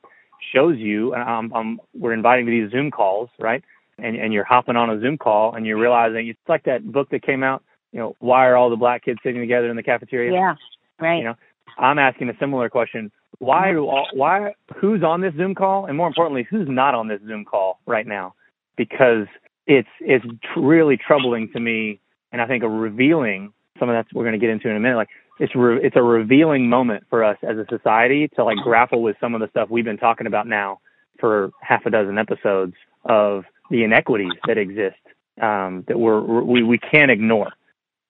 shows 0.53 0.79
you, 0.79 1.15
and 1.15 1.23
I'm, 1.23 1.53
I'm, 1.55 1.81
we're 1.95 2.13
inviting 2.13 2.47
to 2.47 2.51
these 2.51 2.71
Zoom 2.71 2.91
calls, 2.91 3.29
right? 3.39 3.63
And, 3.99 4.17
and 4.17 4.33
you're 4.33 4.45
hopping 4.45 4.77
on 4.77 4.91
a 4.91 5.01
Zoom 5.01 5.19
call 5.19 5.55
and 5.55 5.67
you're 5.67 5.79
realizing 5.79 6.29
it's 6.29 6.39
like 6.49 6.65
that 6.65 6.91
book 6.91 7.11
that 7.11 7.23
came 7.23 7.43
out, 7.43 7.63
you 7.93 7.99
know, 7.99 8.15
why 8.21 8.47
are 8.47 8.57
all 8.57 8.71
the 8.71 8.77
black 8.77 9.05
kids 9.05 9.19
sitting 9.23 9.41
together 9.41 9.71
in 9.71 9.77
the 9.77 9.83
cafeteria? 9.83 10.33
Yeah. 10.33 10.55
Right. 11.01 11.19
You 11.19 11.25
know, 11.25 11.35
I'm 11.79 11.99
asking 11.99 12.29
a 12.29 12.37
similar 12.41 12.69
question. 12.69 13.11
Why 13.39 13.73
do 13.73 13.87
all, 13.87 14.09
why 14.13 14.55
who's 14.77 15.03
on 15.03 15.21
this 15.21 15.35
Zoom 15.37 15.55
call 15.55 15.87
and 15.87 15.97
more 15.97 16.09
importantly, 16.09 16.47
who's 16.49 16.69
not 16.69 16.95
on 16.95 17.09
this 17.09 17.21
Zoom 17.27 17.45
call 17.45 17.81
right 17.87 18.07
now? 18.07 18.35
Because 18.77 19.27
it's 19.67 19.89
it's 20.01 20.25
tr- 20.25 20.61
really 20.61 20.97
troubling 20.97 21.51
to 21.53 21.61
me 21.61 22.01
and 22.33 22.43
I 22.43 22.47
think 22.47 22.63
a 22.65 22.69
revealing 22.69 23.53
some 23.79 23.89
of 23.89 23.95
that 23.95 24.07
we're 24.13 24.25
going 24.25 24.33
to 24.33 24.39
get 24.39 24.51
into 24.51 24.69
in 24.69 24.77
a 24.77 24.81
minute 24.81 24.97
like 24.97 25.11
it's 25.39 25.55
re- 25.55 25.81
it's 25.83 25.95
a 25.95 26.03
revealing 26.03 26.69
moment 26.69 27.05
for 27.11 27.23
us 27.23 27.37
as 27.43 27.57
a 27.59 27.67
society 27.69 28.29
to 28.35 28.45
like 28.45 28.57
grapple 28.59 29.03
with 29.03 29.17
some 29.21 29.35
of 29.35 29.41
the 29.41 29.49
stuff 29.51 29.69
we've 29.71 29.85
been 29.85 29.99
talking 29.99 30.27
about 30.27 30.47
now 30.47 30.81
for 31.21 31.51
half 31.61 31.87
a 31.87 31.91
dozen 31.91 32.19
episodes 32.19 32.75
of 33.05 33.45
the 33.71 33.85
inequities 33.85 34.33
that 34.47 34.59
exist 34.59 34.97
um, 35.41 35.85
that 35.89 35.99
we're 35.99 36.21
we 36.43 36.63
we 36.63 36.79
can't 36.79 37.11
ignore, 37.11 37.51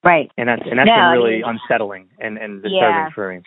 right. 0.05 0.31
and 0.38 0.49
that's 0.49 0.62
and 0.69 0.79
that's 0.79 0.87
No, 0.87 0.95
been 0.95 1.00
I 1.05 1.12
really 1.12 1.43
mean- 1.43 1.45
unsettling 1.45 2.09
and 2.19 2.38
and 2.38 2.62
disturbing 2.62 2.81
Yeah. 2.81 3.11
for 3.15 3.35
me. 3.35 3.43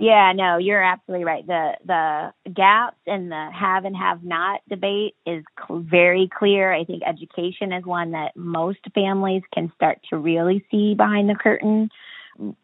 Yeah, 0.00 0.32
no, 0.34 0.56
you're 0.58 0.82
absolutely 0.82 1.24
right. 1.24 1.46
The 1.46 1.74
the 1.86 2.32
gaps 2.52 2.96
and 3.06 3.30
the 3.30 3.48
have 3.54 3.84
and 3.84 3.96
have 3.96 4.24
not 4.24 4.60
debate 4.68 5.14
is 5.24 5.44
cl- 5.56 5.80
very 5.80 6.28
clear. 6.36 6.72
I 6.72 6.82
think 6.84 7.04
education 7.06 7.72
is 7.72 7.84
one 7.84 8.10
that 8.10 8.34
most 8.36 8.80
families 8.92 9.42
can 9.54 9.70
start 9.76 10.00
to 10.10 10.16
really 10.18 10.64
see 10.70 10.94
behind 10.94 11.28
the 11.30 11.36
curtain. 11.36 11.90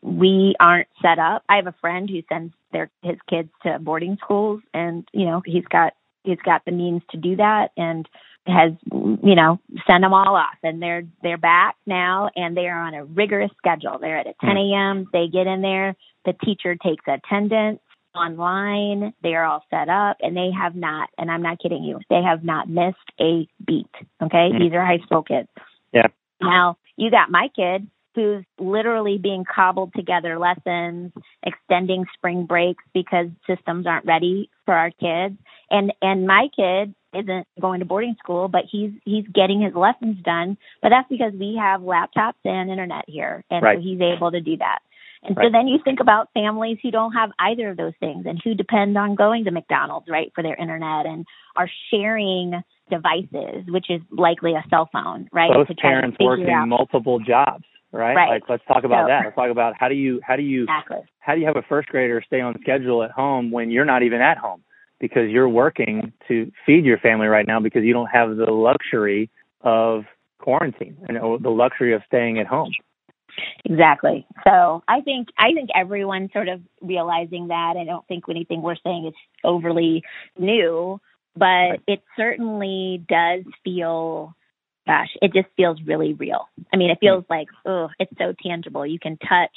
We 0.03 0.57
aren't 0.59 0.89
set 1.01 1.21
up. 1.21 1.45
I 1.49 1.55
have 1.55 1.69
a 1.69 1.75
friend 1.81 2.11
who 2.11 2.21
sends 2.29 2.53
their 2.73 2.91
his 3.03 3.17
kids 3.29 3.51
to 3.63 3.79
boarding 3.79 4.19
schools, 4.21 4.61
and 4.75 5.09
you 5.13 5.27
know 5.27 5.41
he's 5.47 5.65
got 5.67 5.93
he's 6.25 6.39
got 6.45 6.65
the 6.65 6.73
means 6.73 7.03
to 7.11 7.17
do 7.17 7.37
that, 7.37 7.71
and 7.77 8.09
has 8.47 8.73
you 8.93 9.35
know 9.35 9.61
sent 9.87 10.03
them 10.03 10.15
all 10.15 10.37
off. 10.37 10.57
And 10.63 10.81
they're 10.83 11.03
they're 11.23 11.39
back 11.39 11.77
now 11.87 12.31
and 12.37 12.57
they 12.57 12.67
are 12.69 12.81
on 12.81 12.95
a 12.95 13.05
rigorous 13.05 13.51
schedule. 13.59 13.99
They're 14.01 14.19
at 14.19 14.27
a 14.27 14.35
10 14.41 14.57
a.m 14.57 15.09
they 15.13 15.29
get 15.29 15.47
in 15.47 15.63
there. 15.63 15.97
The 16.25 16.35
teacher 16.45 16.77
takes 16.77 17.05
attendance 17.07 17.81
online. 18.15 19.13
They 19.23 19.35
are 19.35 19.45
all 19.45 19.65
set 19.71 19.89
up 19.89 20.17
and 20.21 20.37
they 20.37 20.51
have 20.59 20.75
not 20.75 21.11
and 21.19 21.31
i'm 21.31 21.43
not 21.43 21.61
kidding 21.61 21.85
you 21.85 22.01
they 22.09 22.23
have 22.23 22.45
not 22.45 22.69
missed 22.69 22.97
a 23.21 23.47
beat. 23.65 23.87
Okay? 24.23 24.51
Mm-hmm. 24.51 24.59
these 24.59 24.73
are 24.73 24.85
high 24.85 25.01
school 25.05 25.23
kids. 25.23 25.49
Yeah. 25.93 26.09
Now 26.41 26.79
you 26.97 27.11
got 27.11 27.31
my 27.31 27.49
kid 27.55 27.89
who's 28.15 28.45
literally 28.59 29.19
being 29.19 29.45
cobbled 29.45 29.93
together 29.95 30.39
lessons, 30.39 31.13
extending 31.45 32.05
spring 32.15 32.45
breaks 32.45 32.83
because 32.93 33.27
systems 33.47 33.87
aren't 33.87 34.05
ready 34.05 34.51
for 34.65 34.75
our 34.75 34.91
kids. 34.91 35.39
And 35.71 35.93
and 36.03 36.27
my 36.27 36.49
kid 36.55 36.95
isn't 37.15 37.47
going 37.61 37.81
to 37.81 37.87
boarding 37.87 38.17
school, 38.23 38.49
but 38.49 38.63
he's 38.71 38.93
he's 39.05 39.25
getting 39.33 39.61
his 39.61 39.75
lessons 39.75 40.17
done. 40.25 40.57
But 40.83 40.91
that's 40.91 41.09
because 41.09 41.33
we 41.39 41.59
have 41.61 41.81
laptops 41.81 42.41
and 42.45 42.71
internet 42.71 43.05
here, 43.07 43.45
and 43.51 43.63
right. 43.63 43.79
so 43.79 43.83
he's 43.83 44.01
able 44.01 44.31
to 44.31 44.41
do 44.41 44.57
that. 44.59 44.81
And 45.23 45.37
right. 45.37 45.47
so 45.47 45.53
then 45.53 45.69
you 45.69 45.79
think 45.85 46.01
about 46.01 46.31
families 46.33 46.79
who 46.83 46.91
don't 46.91 47.13
have 47.13 47.31
either 47.39 47.69
of 47.69 47.77
those 47.77 47.93
things 48.01 48.25
and 48.27 48.41
who 48.43 48.55
depend 48.55 48.97
on 48.97 49.17
going 49.17 49.45
to 49.45 49.51
McDonald's, 49.51 50.07
right, 50.09 50.33
for 50.35 50.43
their 50.43 50.57
internet 50.57 51.05
and 51.05 51.27
are 51.57 51.69
sharing 51.91 52.63
devices, 52.89 53.67
which 53.69 53.87
is 53.91 54.01
likely 54.11 54.53
a 54.55 54.65
cell 54.71 54.89
phone, 54.91 55.29
right? 55.31 55.51
Both 55.53 55.77
parents 55.77 56.17
working 56.19 56.49
out. 56.49 56.69
multiple 56.69 57.19
jobs 57.19 57.65
right? 57.93 58.15
right? 58.15 58.29
Like 58.31 58.43
let's 58.49 58.65
talk 58.67 58.85
about 58.85 59.05
so, 59.05 59.09
that. 59.09 59.25
Let's 59.25 59.37
talk 59.37 59.51
about 59.51 59.75
how 59.79 59.89
do 59.89 59.95
you 59.95 60.21
how 60.23 60.37
do 60.37 60.43
you 60.43 60.63
exactly. 60.65 60.99
how 61.19 61.35
do 61.35 61.41
you 61.41 61.47
have 61.47 61.57
a 61.57 61.63
first 61.69 61.89
grader 61.89 62.23
stay 62.27 62.41
on 62.41 62.55
schedule 62.61 63.03
at 63.03 63.11
home 63.11 63.51
when 63.51 63.71
you're 63.71 63.85
not 63.85 64.03
even 64.03 64.21
at 64.21 64.39
home 64.39 64.63
because 65.01 65.31
you're 65.31 65.49
working 65.49 66.13
to 66.29 66.53
feed 66.67 66.85
your 66.85 66.99
family 66.99 67.27
right 67.27 67.47
now 67.47 67.59
because 67.59 67.83
you 67.85 67.93
don't 67.93 68.09
have 68.09 68.37
the 68.37 68.51
luxury 68.51 69.31
of 69.63 70.05
quarantine 70.39 70.97
and 71.09 71.17
the 71.43 71.51
luxury 71.51 71.95
of 71.95 72.03
staying 72.07 72.39
at 72.39 72.47
home. 72.47 72.73
Exactly. 73.65 74.27
So 74.45 74.83
I 74.87 75.01
think 75.01 75.29
I 75.39 75.53
think 75.55 75.71
everyone 75.75 76.29
sort 76.33 76.49
of 76.49 76.61
realizing 76.81 77.49
that. 77.49 77.75
I 77.79 77.85
don't 77.85 78.07
think 78.07 78.25
anything 78.29 78.61
we're 78.61 78.77
saying 78.85 79.07
is 79.07 79.15
overly 79.45 80.03
new, 80.39 81.01
but 81.37 81.45
right. 81.45 81.81
it 81.87 82.03
certainly 82.17 83.05
does 83.09 83.45
feel 83.65 84.35
gosh, 84.87 85.09
it 85.23 85.33
just 85.33 85.47
feels 85.57 85.79
really 85.87 86.15
real. 86.15 86.49
I 86.73 86.77
mean, 86.77 86.91
it 86.91 86.99
feels 87.01 87.25
mm. 87.25 87.31
like, 87.31 87.49
oh, 87.65 87.89
it's 87.99 88.13
so 88.19 88.35
tangible. 88.45 88.85
You 88.85 88.99
can 88.99 89.17
touch 89.19 89.57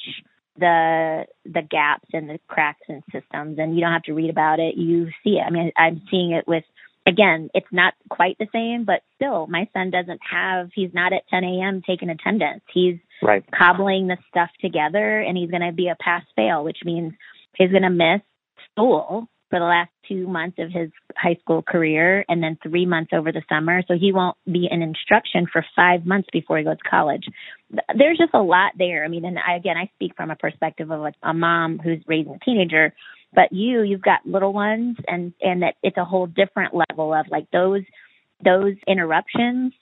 the 0.57 1.25
the 1.45 1.61
gaps 1.61 2.09
and 2.13 2.29
the 2.29 2.39
cracks 2.47 2.81
in 2.87 3.01
systems 3.11 3.57
and 3.59 3.75
you 3.75 3.81
don't 3.81 3.93
have 3.93 4.03
to 4.03 4.13
read 4.13 4.29
about 4.29 4.59
it. 4.59 4.75
You 4.75 5.07
see 5.23 5.37
it. 5.37 5.43
I 5.45 5.49
mean, 5.49 5.71
I'm 5.75 6.01
seeing 6.11 6.31
it 6.31 6.47
with 6.47 6.63
again, 7.05 7.49
it's 7.53 7.67
not 7.71 7.93
quite 8.09 8.37
the 8.37 8.47
same, 8.53 8.85
but 8.85 9.01
still 9.15 9.47
my 9.47 9.67
son 9.73 9.89
doesn't 9.89 10.19
have 10.29 10.69
he's 10.73 10.93
not 10.93 11.13
at 11.13 11.27
10 11.29 11.43
a.m. 11.43 11.81
taking 11.85 12.09
attendance. 12.09 12.61
He's 12.73 12.97
right. 13.21 13.43
cobbling 13.57 14.07
the 14.07 14.17
stuff 14.29 14.49
together 14.61 15.19
and 15.19 15.37
he's 15.37 15.49
going 15.49 15.65
to 15.65 15.73
be 15.73 15.87
a 15.87 15.97
pass 15.99 16.23
fail, 16.35 16.63
which 16.63 16.79
means 16.85 17.13
he's 17.57 17.71
going 17.71 17.83
to 17.83 17.89
miss 17.89 18.21
school 18.71 19.27
for 19.53 19.59
the 19.59 19.65
last 19.65 19.91
two 20.09 20.25
months 20.27 20.57
of 20.57 20.71
his 20.71 20.89
high 21.15 21.37
school 21.41 21.61
career 21.61 22.25
and 22.27 22.41
then 22.41 22.57
three 22.63 22.87
months 22.87 23.11
over 23.13 23.31
the 23.31 23.43
summer. 23.47 23.83
So 23.87 23.93
he 23.93 24.11
won't 24.11 24.35
be 24.51 24.67
in 24.71 24.81
instruction 24.81 25.45
for 25.45 25.63
five 25.75 26.07
months 26.07 26.27
before 26.33 26.57
he 26.57 26.63
goes 26.63 26.79
to 26.83 26.89
college. 26.89 27.25
There's 27.95 28.17
just 28.17 28.33
a 28.33 28.41
lot 28.41 28.71
there. 28.79 29.05
I 29.05 29.09
mean, 29.09 29.25
and 29.25 29.37
I, 29.37 29.55
again, 29.55 29.77
I 29.77 29.91
speak 29.93 30.13
from 30.17 30.31
a 30.31 30.35
perspective 30.35 30.89
of 30.89 31.01
a, 31.01 31.11
a 31.21 31.35
mom 31.35 31.77
who's 31.77 31.99
raising 32.07 32.33
a 32.33 32.39
teenager, 32.39 32.95
but 33.31 33.51
you, 33.51 33.83
you've 33.83 34.01
got 34.01 34.25
little 34.25 34.53
ones 34.53 34.97
and, 35.07 35.33
and 35.39 35.61
that 35.61 35.75
it's 35.83 35.97
a 35.97 36.05
whole 36.05 36.25
different 36.25 36.73
level 36.73 37.13
of 37.13 37.27
like 37.29 37.45
those, 37.51 37.83
those 38.43 38.73
interruptions 38.87 39.73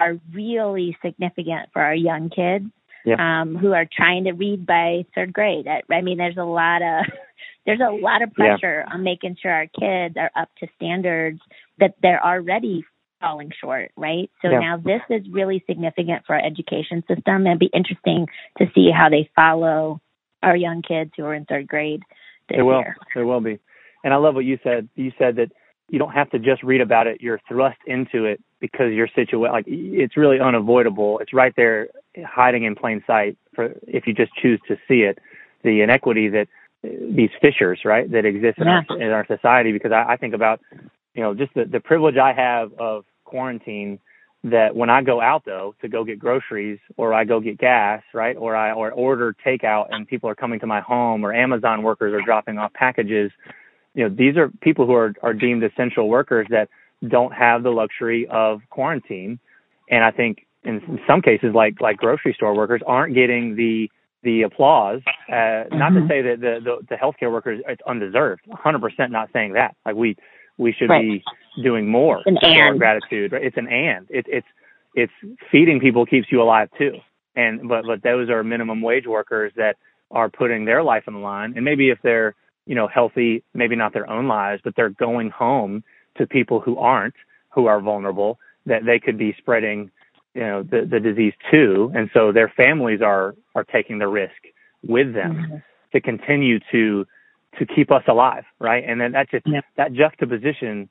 are 0.00 0.18
really 0.34 0.96
significant 1.04 1.68
for 1.72 1.82
our 1.82 1.94
young 1.94 2.30
kids. 2.30 2.64
Yeah. 3.04 3.40
Um, 3.42 3.56
who 3.56 3.72
are 3.72 3.86
trying 3.90 4.24
to 4.24 4.32
read 4.32 4.66
by 4.66 5.06
third 5.14 5.32
grade. 5.32 5.66
I 5.66 6.00
mean, 6.02 6.18
there's 6.18 6.36
a 6.36 6.44
lot 6.44 6.82
of 6.82 7.06
there's 7.66 7.80
a 7.80 7.92
lot 7.92 8.22
of 8.22 8.32
pressure 8.34 8.84
yeah. 8.86 8.92
on 8.92 9.02
making 9.02 9.36
sure 9.40 9.52
our 9.52 9.66
kids 9.66 10.16
are 10.16 10.30
up 10.34 10.50
to 10.60 10.68
standards 10.76 11.40
that 11.78 11.94
they're 12.02 12.24
already 12.24 12.84
falling 13.20 13.52
short, 13.60 13.92
right? 13.96 14.30
So 14.42 14.50
yeah. 14.50 14.60
now 14.60 14.76
this 14.78 15.02
is 15.10 15.26
really 15.30 15.62
significant 15.66 16.24
for 16.26 16.34
our 16.34 16.44
education 16.44 17.04
system. 17.06 17.46
It'd 17.46 17.58
be 17.58 17.70
interesting 17.72 18.26
to 18.58 18.66
see 18.74 18.90
how 18.94 19.08
they 19.10 19.30
follow 19.36 20.00
our 20.42 20.56
young 20.56 20.82
kids 20.82 21.12
who 21.16 21.24
are 21.24 21.34
in 21.34 21.44
third 21.44 21.68
grade 21.68 22.02
this 22.48 22.58
it 22.58 22.62
will. 22.62 22.80
year. 22.80 22.96
It 23.14 23.22
will 23.22 23.40
be. 23.40 23.58
And 24.02 24.14
I 24.14 24.16
love 24.16 24.34
what 24.34 24.44
you 24.44 24.58
said. 24.62 24.88
You 24.96 25.12
said 25.18 25.36
that 25.36 25.52
you 25.88 25.98
don't 25.98 26.12
have 26.12 26.30
to 26.30 26.38
just 26.38 26.62
read 26.62 26.80
about 26.80 27.06
it. 27.06 27.20
You're 27.20 27.40
thrust 27.48 27.78
into 27.86 28.24
it 28.24 28.40
because 28.60 28.92
you're 28.92 29.08
situated. 29.14 29.52
Like 29.52 29.64
it's 29.66 30.16
really 30.16 30.40
unavoidable. 30.40 31.18
It's 31.18 31.34
right 31.34 31.52
there, 31.56 31.88
hiding 32.24 32.64
in 32.64 32.74
plain 32.74 33.02
sight. 33.06 33.36
For 33.54 33.74
if 33.86 34.06
you 34.06 34.14
just 34.14 34.34
choose 34.34 34.60
to 34.68 34.76
see 34.88 35.02
it, 35.02 35.18
the 35.62 35.82
inequity 35.82 36.28
that 36.28 36.48
uh, 36.84 36.88
these 37.10 37.30
fissures, 37.40 37.80
right, 37.84 38.10
that 38.10 38.24
exist 38.24 38.58
in, 38.58 38.66
yeah. 38.66 38.82
our, 38.88 39.00
in 39.00 39.10
our 39.10 39.26
society. 39.26 39.72
Because 39.72 39.92
I, 39.92 40.12
I 40.12 40.16
think 40.16 40.34
about, 40.34 40.60
you 41.14 41.22
know, 41.22 41.34
just 41.34 41.54
the, 41.54 41.64
the 41.64 41.80
privilege 41.80 42.16
I 42.16 42.32
have 42.32 42.72
of 42.78 43.04
quarantine. 43.24 43.98
That 44.42 44.74
when 44.74 44.88
I 44.88 45.02
go 45.02 45.20
out 45.20 45.44
though 45.44 45.74
to 45.82 45.88
go 45.88 46.02
get 46.02 46.18
groceries 46.18 46.78
or 46.96 47.12
I 47.12 47.24
go 47.24 47.40
get 47.40 47.58
gas, 47.58 48.02
right, 48.14 48.34
or 48.34 48.56
I 48.56 48.72
or 48.72 48.90
order 48.90 49.36
takeout 49.44 49.88
and 49.90 50.08
people 50.08 50.30
are 50.30 50.34
coming 50.34 50.60
to 50.60 50.66
my 50.66 50.80
home 50.80 51.26
or 51.26 51.34
Amazon 51.34 51.82
workers 51.82 52.14
are 52.14 52.24
dropping 52.24 52.56
off 52.56 52.72
packages, 52.72 53.30
you 53.94 54.08
know, 54.08 54.14
these 54.14 54.38
are 54.38 54.48
people 54.62 54.86
who 54.86 54.94
are 54.94 55.12
are 55.22 55.34
deemed 55.34 55.62
essential 55.62 56.08
workers 56.08 56.46
that 56.48 56.70
don't 57.06 57.34
have 57.34 57.62
the 57.62 57.68
luxury 57.68 58.26
of 58.28 58.62
quarantine, 58.70 59.38
and 59.90 60.02
I 60.02 60.10
think 60.10 60.46
in 60.64 61.00
some 61.06 61.22
cases 61.22 61.50
like 61.54 61.80
like 61.80 61.96
grocery 61.96 62.34
store 62.34 62.54
workers 62.54 62.82
aren't 62.86 63.14
getting 63.14 63.56
the 63.56 63.90
the 64.22 64.42
applause. 64.42 65.00
Uh, 65.28 65.32
mm-hmm. 65.32 65.78
Not 65.78 65.90
to 65.90 66.00
mm-hmm. 66.00 66.08
say 66.08 66.22
that 66.22 66.40
the, 66.40 66.60
the 66.62 66.86
the 66.90 66.94
healthcare 66.96 67.32
workers 67.32 67.62
it's 67.66 67.82
undeserved. 67.86 68.42
100% 68.48 69.10
not 69.10 69.30
saying 69.32 69.54
that. 69.54 69.74
Like 69.86 69.96
we 69.96 70.16
we 70.58 70.72
should 70.72 70.90
right. 70.90 71.02
be 71.02 71.24
doing 71.62 71.88
more 71.88 72.22
it's 72.26 72.38
for 72.40 72.74
gratitude. 72.74 73.32
Right? 73.32 73.44
It's 73.44 73.56
an 73.56 73.68
and. 73.68 74.06
It's 74.10 74.28
it's 74.30 74.46
it's 74.94 75.12
feeding 75.50 75.80
people 75.80 76.04
keeps 76.04 76.28
you 76.30 76.42
alive 76.42 76.68
too. 76.76 76.94
And 77.36 77.68
but 77.68 77.84
but 77.86 78.02
those 78.02 78.28
are 78.28 78.42
minimum 78.44 78.82
wage 78.82 79.06
workers 79.06 79.52
that 79.56 79.76
are 80.10 80.28
putting 80.28 80.64
their 80.64 80.82
life 80.82 81.04
on 81.06 81.14
the 81.14 81.20
line. 81.20 81.54
And 81.56 81.64
maybe 81.64 81.90
if 81.90 81.98
they're 82.02 82.34
you 82.66 82.74
know 82.74 82.88
healthy, 82.88 83.42
maybe 83.54 83.76
not 83.76 83.92
their 83.92 84.10
own 84.10 84.28
lives, 84.28 84.60
but 84.62 84.74
they're 84.76 84.90
going 84.90 85.30
home 85.30 85.82
to 86.18 86.26
people 86.26 86.60
who 86.60 86.76
aren't, 86.76 87.14
who 87.50 87.66
are 87.66 87.80
vulnerable, 87.80 88.38
that 88.66 88.84
they 88.84 88.98
could 88.98 89.16
be 89.16 89.34
spreading 89.38 89.90
you 90.34 90.42
know 90.42 90.62
the 90.62 90.86
the 90.88 91.00
disease 91.00 91.34
too, 91.50 91.90
and 91.94 92.10
so 92.14 92.32
their 92.32 92.52
families 92.56 93.00
are 93.02 93.34
are 93.54 93.64
taking 93.64 93.98
the 93.98 94.08
risk 94.08 94.32
with 94.86 95.12
them 95.12 95.34
mm-hmm. 95.34 95.56
to 95.92 96.00
continue 96.00 96.58
to 96.72 97.06
to 97.58 97.66
keep 97.66 97.90
us 97.90 98.02
alive, 98.08 98.44
right? 98.58 98.84
And 98.86 99.00
then 99.00 99.12
that 99.12 99.30
just 99.30 99.46
yep. 99.46 99.64
that 99.76 99.92
juxtaposition 99.92 100.88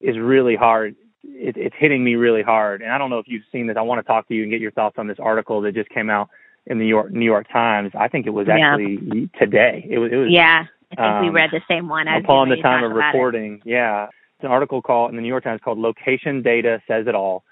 is 0.00 0.18
really 0.18 0.56
hard. 0.56 0.94
It, 1.24 1.56
it's 1.56 1.76
hitting 1.78 2.04
me 2.04 2.16
really 2.16 2.42
hard, 2.42 2.82
and 2.82 2.90
I 2.90 2.98
don't 2.98 3.10
know 3.10 3.18
if 3.18 3.26
you've 3.28 3.44
seen 3.50 3.66
this. 3.66 3.76
I 3.78 3.82
want 3.82 4.00
to 4.00 4.06
talk 4.06 4.28
to 4.28 4.34
you 4.34 4.42
and 4.42 4.50
get 4.50 4.60
your 4.60 4.72
thoughts 4.72 4.96
on 4.98 5.06
this 5.06 5.18
article 5.20 5.60
that 5.62 5.74
just 5.74 5.88
came 5.90 6.10
out 6.10 6.28
in 6.66 6.78
the 6.78 6.84
New 6.84 6.90
York 6.90 7.12
New 7.12 7.24
York 7.24 7.46
Times. 7.50 7.92
I 7.98 8.08
think 8.08 8.26
it 8.26 8.30
was 8.30 8.48
actually 8.48 8.98
yeah. 9.02 9.38
today. 9.38 9.86
It 9.88 9.98
was. 9.98 10.12
It 10.12 10.16
was 10.16 10.28
yeah, 10.30 10.64
I 10.92 10.94
think 10.94 11.00
um, 11.00 11.24
we 11.24 11.30
read 11.30 11.50
the 11.50 11.62
same 11.68 11.88
one. 11.88 12.08
upon 12.08 12.48
the 12.48 12.56
time 12.56 12.84
of 12.84 12.92
recording, 12.92 13.62
it. 13.64 13.70
yeah, 13.70 14.04
it's 14.04 14.44
an 14.44 14.50
article 14.50 14.82
called 14.82 15.10
in 15.10 15.16
the 15.16 15.22
New 15.22 15.28
York 15.28 15.44
Times 15.44 15.60
called 15.64 15.78
"Location 15.78 16.42
Data 16.42 16.82
Says 16.86 17.06
It 17.06 17.14
All." 17.14 17.44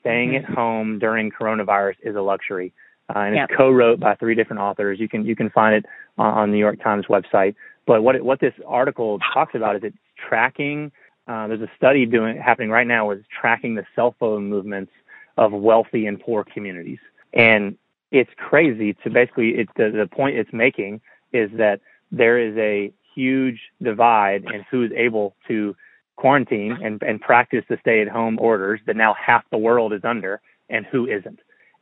Staying 0.00 0.30
mm-hmm. 0.30 0.52
at 0.52 0.56
home 0.56 0.98
during 0.98 1.30
coronavirus 1.30 1.96
is 2.02 2.16
a 2.16 2.20
luxury. 2.20 2.72
Uh, 3.14 3.20
and 3.20 3.36
yep. 3.36 3.48
it's 3.48 3.56
co-wrote 3.56 3.98
by 3.98 4.14
three 4.16 4.34
different 4.34 4.60
authors. 4.60 5.00
You 5.00 5.08
can 5.08 5.24
you 5.24 5.34
can 5.34 5.50
find 5.50 5.74
it 5.74 5.86
on, 6.18 6.34
on 6.34 6.48
the 6.50 6.54
New 6.54 6.60
York 6.60 6.82
Times 6.82 7.06
website. 7.06 7.54
But 7.86 8.02
what 8.02 8.16
it, 8.16 8.24
what 8.24 8.40
this 8.40 8.52
article 8.66 9.18
talks 9.32 9.54
about 9.54 9.76
is 9.76 9.82
it's 9.82 9.96
tracking. 10.28 10.92
Uh, 11.26 11.46
there's 11.46 11.62
a 11.62 11.70
study 11.76 12.04
doing 12.04 12.36
happening 12.36 12.70
right 12.70 12.86
now 12.86 13.06
where 13.06 13.16
it's 13.16 13.26
tracking 13.28 13.74
the 13.74 13.86
cell 13.96 14.14
phone 14.18 14.48
movements 14.48 14.92
of 15.38 15.52
wealthy 15.52 16.06
and 16.06 16.20
poor 16.20 16.44
communities, 16.44 16.98
and 17.32 17.76
it's 18.10 18.30
crazy 18.36 18.94
to 19.04 19.10
basically 19.10 19.50
it, 19.50 19.68
the 19.76 19.90
the 19.90 20.06
point 20.06 20.36
it's 20.36 20.52
making 20.52 21.00
is 21.32 21.50
that 21.54 21.80
there 22.12 22.38
is 22.38 22.56
a 22.58 22.92
huge 23.14 23.60
divide 23.82 24.44
in 24.52 24.64
who 24.70 24.84
is 24.84 24.92
able 24.94 25.34
to 25.46 25.74
quarantine 26.18 26.76
and, 26.82 27.00
and 27.02 27.20
practice 27.20 27.64
the 27.68 27.78
stay 27.80 28.02
at 28.02 28.08
home 28.08 28.38
orders 28.40 28.80
that 28.86 28.96
now 28.96 29.14
half 29.14 29.44
the 29.50 29.58
world 29.58 29.92
is 29.92 30.00
under 30.02 30.40
and 30.68 30.84
who 30.84 31.06
isn't. 31.06 31.38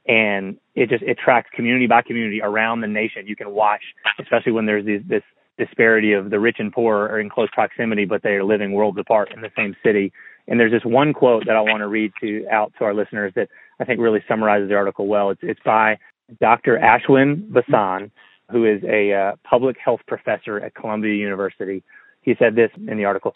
And 0.07 0.59
it 0.75 0.90
just, 0.90 1.02
it 1.02 1.19
tracks 1.19 1.49
community 1.55 1.87
by 1.87 2.02
community 2.02 2.40
around 2.43 2.83
the 2.83 2.87
nation. 2.87 3.26
You 3.26 3.35
can 3.35 3.50
watch, 3.50 3.81
especially 4.21 4.52
when 4.52 4.66
there's 4.66 4.85
these, 4.85 5.00
this 5.09 5.23
disparity 5.59 6.12
of 6.12 6.28
the 6.28 6.38
rich 6.38 6.57
and 6.59 6.71
poor 6.71 7.07
are 7.07 7.19
in 7.19 7.31
close 7.31 7.49
proximity, 7.52 8.05
but 8.05 8.23
they 8.23 8.33
are 8.33 8.45
living 8.45 8.73
worlds 8.73 8.99
apart 8.99 9.33
in 9.35 9.40
the 9.40 9.50
same 9.57 9.75
city. 9.83 10.12
And 10.47 10.61
there's 10.61 10.71
this 10.71 10.85
one 10.85 11.14
quote 11.14 11.47
that 11.47 11.57
I 11.57 11.62
want 11.62 11.81
to 11.81 11.88
read 11.88 12.12
to 12.21 12.47
out 12.52 12.73
to 12.78 12.85
our 12.85 12.93
listeners 12.95 13.33
that 13.37 13.49
I 13.81 13.85
think 13.85 14.00
really 14.00 14.23
summarizes 14.28 14.69
the 14.69 14.76
article 14.76 15.07
well. 15.07 15.31
It's, 15.31 15.40
it's 15.43 15.61
by 15.64 15.99
Dr. 16.40 16.78
Ashwin 16.78 17.49
Vasan, 17.49 18.11
who 18.50 18.66
is 18.66 18.85
a 18.85 19.12
uh, 19.12 19.33
public 19.45 19.76
health 19.83 20.00
professor 20.07 20.61
at 20.61 20.75
Columbia 20.75 21.14
University. 21.14 21.83
He 22.21 22.35
said 22.38 22.55
this 22.55 22.71
in 22.76 22.99
the 22.99 23.07
article 23.07 23.35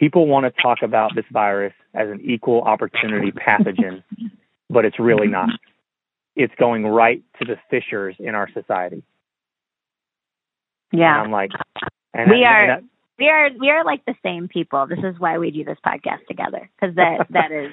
People 0.00 0.26
want 0.26 0.46
to 0.46 0.62
talk 0.62 0.78
about 0.82 1.14
this 1.14 1.26
virus 1.30 1.74
as 1.92 2.08
an 2.08 2.22
equal 2.24 2.62
opportunity 2.62 3.30
pathogen, 3.32 4.02
but 4.70 4.86
it's 4.86 4.98
really 4.98 5.28
not. 5.28 5.50
It's 6.34 6.54
going 6.58 6.86
right 6.86 7.22
to 7.38 7.44
the 7.44 7.56
fissures 7.70 8.16
in 8.18 8.34
our 8.34 8.48
society. 8.54 9.02
Yeah. 10.90 11.16
And 11.16 11.26
I'm 11.26 11.30
like, 11.30 11.50
we 12.14 12.44
are. 12.44 12.80
we 13.18 13.28
are 13.28 13.50
we 13.60 13.68
are 13.68 13.84
like 13.84 14.02
the 14.06 14.14
same 14.22 14.48
people. 14.48 14.86
This 14.86 15.00
is 15.04 15.20
why 15.20 15.36
we 15.36 15.50
do 15.50 15.64
this 15.64 15.78
podcast 15.86 16.26
together 16.26 16.70
because 16.80 16.96
that 16.96 17.26
that 17.30 17.52
is 17.52 17.70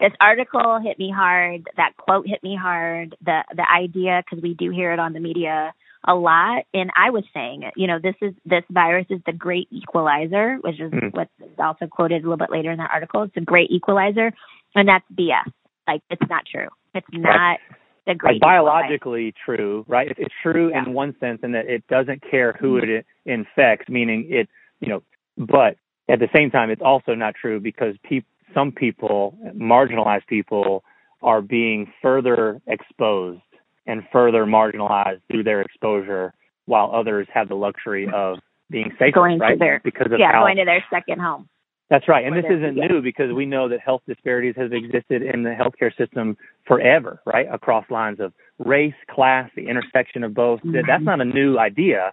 this 0.00 0.12
article 0.20 0.80
hit 0.84 0.98
me 0.98 1.10
hard. 1.10 1.66
That 1.78 1.96
quote 1.96 2.26
hit 2.28 2.42
me 2.42 2.56
hard. 2.60 3.16
The 3.24 3.42
the 3.56 3.64
idea 3.70 4.22
because 4.22 4.42
we 4.42 4.52
do 4.52 4.70
hear 4.70 4.92
it 4.92 4.98
on 4.98 5.14
the 5.14 5.20
media 5.20 5.72
a 6.06 6.14
lot. 6.14 6.64
And 6.72 6.90
I 6.96 7.10
was 7.10 7.24
saying 7.34 7.62
it. 7.62 7.74
You 7.76 7.86
know, 7.86 7.98
this 8.02 8.14
is 8.22 8.34
this 8.44 8.64
virus 8.70 9.06
is 9.10 9.20
the 9.26 9.32
great 9.32 9.68
equalizer, 9.70 10.56
which 10.62 10.80
is 10.80 10.90
mm. 10.92 11.12
what's 11.12 11.30
also 11.58 11.86
quoted 11.86 12.22
a 12.22 12.24
little 12.24 12.36
bit 12.36 12.50
later 12.50 12.70
in 12.70 12.78
that 12.78 12.90
article. 12.92 13.22
It's 13.24 13.36
a 13.36 13.40
great 13.40 13.70
equalizer, 13.70 14.32
and 14.74 14.88
that's 14.88 15.04
BS. 15.12 15.52
Like 15.86 16.02
it's 16.10 16.22
not 16.28 16.44
true. 16.50 16.68
It's 16.94 17.06
not. 17.12 17.28
Right. 17.28 17.58
The 18.06 18.14
great 18.14 18.34
like 18.34 18.40
biologically 18.40 19.34
true, 19.44 19.84
right? 19.86 20.10
It's 20.16 20.34
true 20.42 20.70
yeah. 20.70 20.84
in 20.84 20.94
one 20.94 21.14
sense 21.20 21.40
in 21.42 21.52
that 21.52 21.66
it 21.66 21.86
doesn't 21.86 22.22
care 22.28 22.56
who 22.58 22.78
it 22.78 23.04
infects, 23.26 23.90
meaning 23.90 24.26
it, 24.30 24.48
you 24.80 24.88
know, 24.88 25.02
but 25.36 25.76
at 26.08 26.18
the 26.18 26.28
same 26.34 26.50
time, 26.50 26.70
it's 26.70 26.80
also 26.82 27.14
not 27.14 27.34
true 27.34 27.60
because 27.60 27.94
people, 28.02 28.28
some 28.54 28.72
people, 28.72 29.38
marginalized 29.54 30.26
people, 30.26 30.82
are 31.22 31.42
being 31.42 31.92
further 32.00 32.60
exposed 32.66 33.42
and 33.86 34.02
further 34.12 34.44
marginalized 34.44 35.20
through 35.30 35.44
their 35.44 35.60
exposure, 35.62 36.32
while 36.66 36.90
others 36.94 37.26
have 37.32 37.48
the 37.48 37.54
luxury 37.54 38.08
of 38.12 38.38
being 38.70 38.92
safe, 38.98 39.14
going 39.14 39.38
right? 39.38 39.52
to 39.52 39.58
their 39.58 39.80
because 39.82 40.12
of 40.12 40.18
yeah, 40.18 40.32
how, 40.32 40.42
going 40.42 40.56
to 40.56 40.64
their 40.64 40.84
second 40.90 41.20
home. 41.20 41.48
That's 41.88 42.06
right, 42.06 42.24
and 42.24 42.36
this 42.36 42.44
isn't 42.48 42.76
yeah. 42.76 42.86
new 42.86 43.02
because 43.02 43.32
we 43.32 43.46
know 43.46 43.68
that 43.68 43.80
health 43.80 44.02
disparities 44.06 44.54
have 44.56 44.72
existed 44.72 45.22
in 45.22 45.42
the 45.42 45.50
healthcare 45.50 45.90
system 45.96 46.36
forever, 46.64 47.20
right? 47.26 47.48
Across 47.52 47.90
lines 47.90 48.20
of 48.20 48.32
race, 48.60 48.94
class, 49.10 49.50
the 49.56 49.66
intersection 49.66 50.22
of 50.22 50.32
both. 50.32 50.60
Mm-hmm. 50.60 50.86
That's 50.86 51.02
not 51.02 51.20
a 51.20 51.24
new 51.24 51.58
idea, 51.58 52.12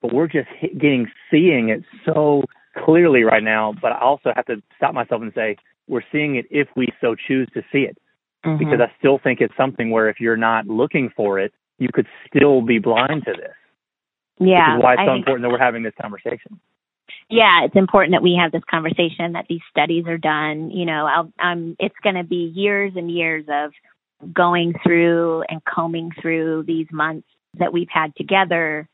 but 0.00 0.14
we're 0.14 0.28
just 0.28 0.48
getting 0.78 1.08
seeing 1.30 1.68
it 1.68 1.82
so 2.06 2.42
clearly 2.84 3.22
right 3.22 3.42
now. 3.42 3.74
But 3.82 3.92
I 3.92 4.00
also 4.00 4.32
have 4.34 4.46
to 4.46 4.62
stop 4.76 4.94
myself 4.94 5.20
and 5.20 5.32
say 5.34 5.56
we're 5.88 6.02
seeing 6.10 6.36
it 6.36 6.46
if 6.50 6.68
we 6.74 6.88
so 6.98 7.14
choose 7.14 7.48
to 7.52 7.62
see 7.70 7.80
it 7.80 7.98
mm-hmm. 8.48 8.58
because 8.58 8.80
I 8.80 8.92
still 8.98 9.18
think 9.22 9.40
it's 9.40 9.56
something 9.56 9.90
where 9.90 10.08
if 10.08 10.20
you're 10.20 10.36
not 10.36 10.66
looking 10.66 11.10
for 11.16 11.38
it, 11.38 11.52
you 11.78 11.88
could 11.92 12.06
still 12.26 12.62
be 12.62 12.78
blind 12.78 13.24
to 13.26 13.32
this. 13.32 13.54
Yeah. 14.40 14.74
Which 14.74 14.80
is 14.80 14.84
why 14.84 14.92
it's 14.94 15.02
so 15.06 15.14
important 15.14 15.42
that 15.42 15.50
we're 15.50 15.58
having 15.58 15.82
this 15.82 15.94
conversation. 16.00 16.60
Yeah, 17.30 17.64
it's 17.64 17.76
important 17.76 18.12
that 18.12 18.22
we 18.22 18.38
have 18.40 18.52
this 18.52 18.62
conversation, 18.70 19.32
that 19.32 19.46
these 19.48 19.60
studies 19.70 20.04
are 20.06 20.18
done. 20.18 20.70
You 20.70 20.86
know, 20.86 21.06
I'll, 21.06 21.32
um, 21.42 21.76
it's 21.78 21.94
going 22.02 22.16
to 22.16 22.24
be 22.24 22.52
years 22.54 22.92
and 22.96 23.10
years 23.10 23.44
of 23.48 23.72
going 24.32 24.74
through 24.82 25.44
and 25.48 25.62
combing 25.64 26.10
through 26.20 26.64
these 26.66 26.86
months 26.90 27.28
that 27.58 27.72
we've 27.72 27.88
had 27.90 28.14
together 28.16 28.88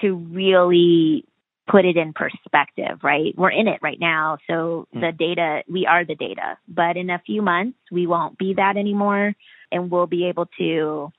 to 0.00 0.14
really 0.14 1.24
put 1.70 1.84
it 1.84 1.96
in 1.96 2.12
perspective, 2.12 2.98
right? 3.02 3.32
We're 3.36 3.50
in 3.50 3.68
it 3.68 3.80
right 3.80 4.00
now. 4.00 4.38
So 4.48 4.88
mm. 4.94 5.00
the 5.00 5.12
data, 5.12 5.62
we 5.68 5.86
are 5.86 6.04
the 6.04 6.16
data. 6.16 6.58
But 6.66 6.96
in 6.96 7.10
a 7.10 7.22
few 7.24 7.42
months, 7.42 7.78
we 7.92 8.06
won't 8.06 8.38
be 8.38 8.54
that 8.54 8.76
anymore. 8.76 9.34
And 9.70 9.90
we'll 9.90 10.06
be 10.06 10.26
able 10.26 10.46
to 10.58 11.12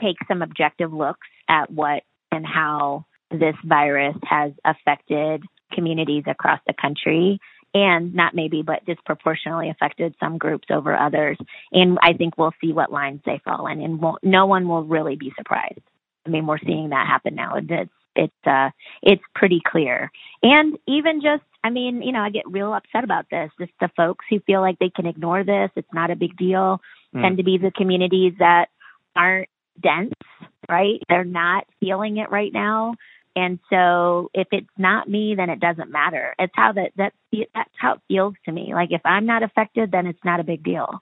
take 0.00 0.16
some 0.26 0.42
objective 0.42 0.92
looks 0.92 1.28
at 1.48 1.70
what 1.70 2.02
and 2.32 2.44
how 2.44 3.06
this 3.30 3.54
virus 3.64 4.16
has 4.24 4.52
affected 4.64 5.44
communities 5.72 6.24
across 6.26 6.60
the 6.66 6.74
country 6.74 7.38
and 7.74 8.14
not 8.14 8.34
maybe, 8.34 8.62
but 8.62 8.84
disproportionately 8.84 9.70
affected 9.70 10.14
some 10.20 10.36
groups 10.36 10.68
over 10.70 10.94
others. 10.94 11.38
And 11.72 11.98
I 12.02 12.12
think 12.12 12.36
we'll 12.36 12.52
see 12.60 12.72
what 12.72 12.92
lines 12.92 13.20
they 13.24 13.40
fall 13.44 13.66
in, 13.66 13.80
and 13.80 14.02
no 14.22 14.46
one 14.46 14.68
will 14.68 14.84
really 14.84 15.16
be 15.16 15.32
surprised. 15.38 15.80
I 16.26 16.30
mean, 16.30 16.46
we're 16.46 16.58
seeing 16.58 16.90
that 16.90 17.06
happen 17.06 17.34
now. 17.34 17.54
It's 17.56 17.90
it's 18.16 18.46
uh 18.46 18.70
it's 19.02 19.22
pretty 19.34 19.60
clear. 19.66 20.10
And 20.42 20.78
even 20.86 21.20
just 21.20 21.42
i 21.64 21.70
mean 21.70 22.02
you 22.02 22.12
know 22.12 22.20
i 22.20 22.30
get 22.30 22.50
real 22.50 22.72
upset 22.72 23.04
about 23.04 23.26
this. 23.30 23.50
Just 23.58 23.72
the 23.80 23.90
folks 23.96 24.24
who 24.30 24.40
feel 24.40 24.60
like 24.60 24.78
they 24.78 24.90
can 24.90 25.06
ignore 25.06 25.44
this 25.44 25.70
it's 25.76 25.92
not 25.92 26.10
a 26.10 26.16
big 26.16 26.36
deal 26.36 26.80
mm. 27.14 27.22
tend 27.22 27.38
to 27.38 27.44
be 27.44 27.58
the 27.58 27.72
communities 27.76 28.34
that 28.38 28.66
aren't 29.16 29.48
dense 29.80 30.14
right? 30.68 31.00
They're 31.08 31.24
not 31.24 31.66
feeling 31.80 32.18
it 32.18 32.30
right 32.30 32.52
now. 32.52 32.94
And 33.34 33.58
so 33.70 34.30
if 34.34 34.48
it's 34.52 34.68
not 34.76 35.08
me 35.08 35.34
then 35.36 35.50
it 35.50 35.60
doesn't 35.60 35.90
matter. 35.90 36.34
It's 36.38 36.52
how 36.54 36.72
that 36.72 36.92
that 36.96 37.12
that's 37.54 37.70
how 37.78 37.94
it 37.94 38.00
feels 38.08 38.34
to 38.44 38.52
me. 38.52 38.72
Like 38.74 38.92
if 38.92 39.00
i'm 39.04 39.26
not 39.26 39.42
affected 39.42 39.90
then 39.90 40.06
it's 40.06 40.24
not 40.24 40.40
a 40.40 40.44
big 40.44 40.62
deal. 40.62 41.00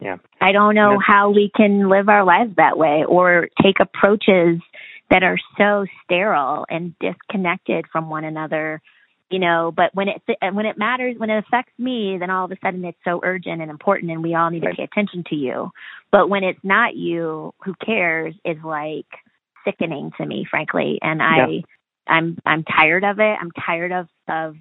Yeah. 0.00 0.18
I 0.40 0.52
don't 0.52 0.74
know 0.74 0.92
yeah. 0.92 0.98
how 1.04 1.30
we 1.30 1.50
can 1.54 1.88
live 1.88 2.08
our 2.08 2.24
lives 2.24 2.54
that 2.56 2.78
way 2.78 3.04
or 3.06 3.48
take 3.62 3.80
approaches 3.80 4.60
that 5.10 5.22
are 5.22 5.38
so 5.56 5.86
sterile 6.04 6.66
and 6.68 6.94
disconnected 6.98 7.86
from 7.90 8.10
one 8.10 8.24
another 8.24 8.80
you 9.30 9.38
know 9.38 9.72
but 9.74 9.94
when 9.94 10.08
it 10.08 10.22
when 10.52 10.66
it 10.66 10.78
matters 10.78 11.16
when 11.18 11.30
it 11.30 11.44
affects 11.46 11.72
me 11.78 12.16
then 12.18 12.30
all 12.30 12.44
of 12.44 12.52
a 12.52 12.56
sudden 12.62 12.84
it's 12.84 12.98
so 13.04 13.20
urgent 13.22 13.60
and 13.60 13.70
important 13.70 14.10
and 14.10 14.22
we 14.22 14.34
all 14.34 14.50
need 14.50 14.64
right. 14.64 14.70
to 14.70 14.76
pay 14.76 14.84
attention 14.84 15.24
to 15.28 15.34
you 15.34 15.70
but 16.10 16.28
when 16.28 16.44
it's 16.44 16.60
not 16.62 16.96
you 16.96 17.52
who 17.64 17.74
cares 17.84 18.34
is 18.44 18.56
like 18.64 19.06
sickening 19.64 20.10
to 20.16 20.24
me 20.24 20.46
frankly 20.50 20.98
and 21.02 21.22
i 21.22 21.36
yeah. 21.36 21.60
i'm 22.06 22.38
i'm 22.46 22.64
tired 22.64 23.04
of 23.04 23.18
it 23.18 23.36
i'm 23.40 23.50
tired 23.50 23.92
of 23.92 24.08
of 24.28 24.56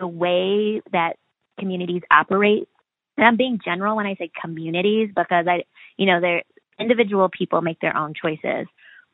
the 0.00 0.06
way 0.06 0.80
that 0.92 1.14
communities 1.58 2.02
operate 2.10 2.68
and 3.16 3.26
i'm 3.26 3.36
being 3.36 3.60
general 3.64 3.96
when 3.96 4.06
i 4.06 4.14
say 4.16 4.30
communities 4.40 5.08
because 5.14 5.46
i 5.46 5.62
you 5.96 6.06
know 6.06 6.20
they're 6.20 6.42
individual 6.78 7.28
people 7.28 7.60
make 7.60 7.80
their 7.80 7.96
own 7.96 8.14
choices 8.14 8.66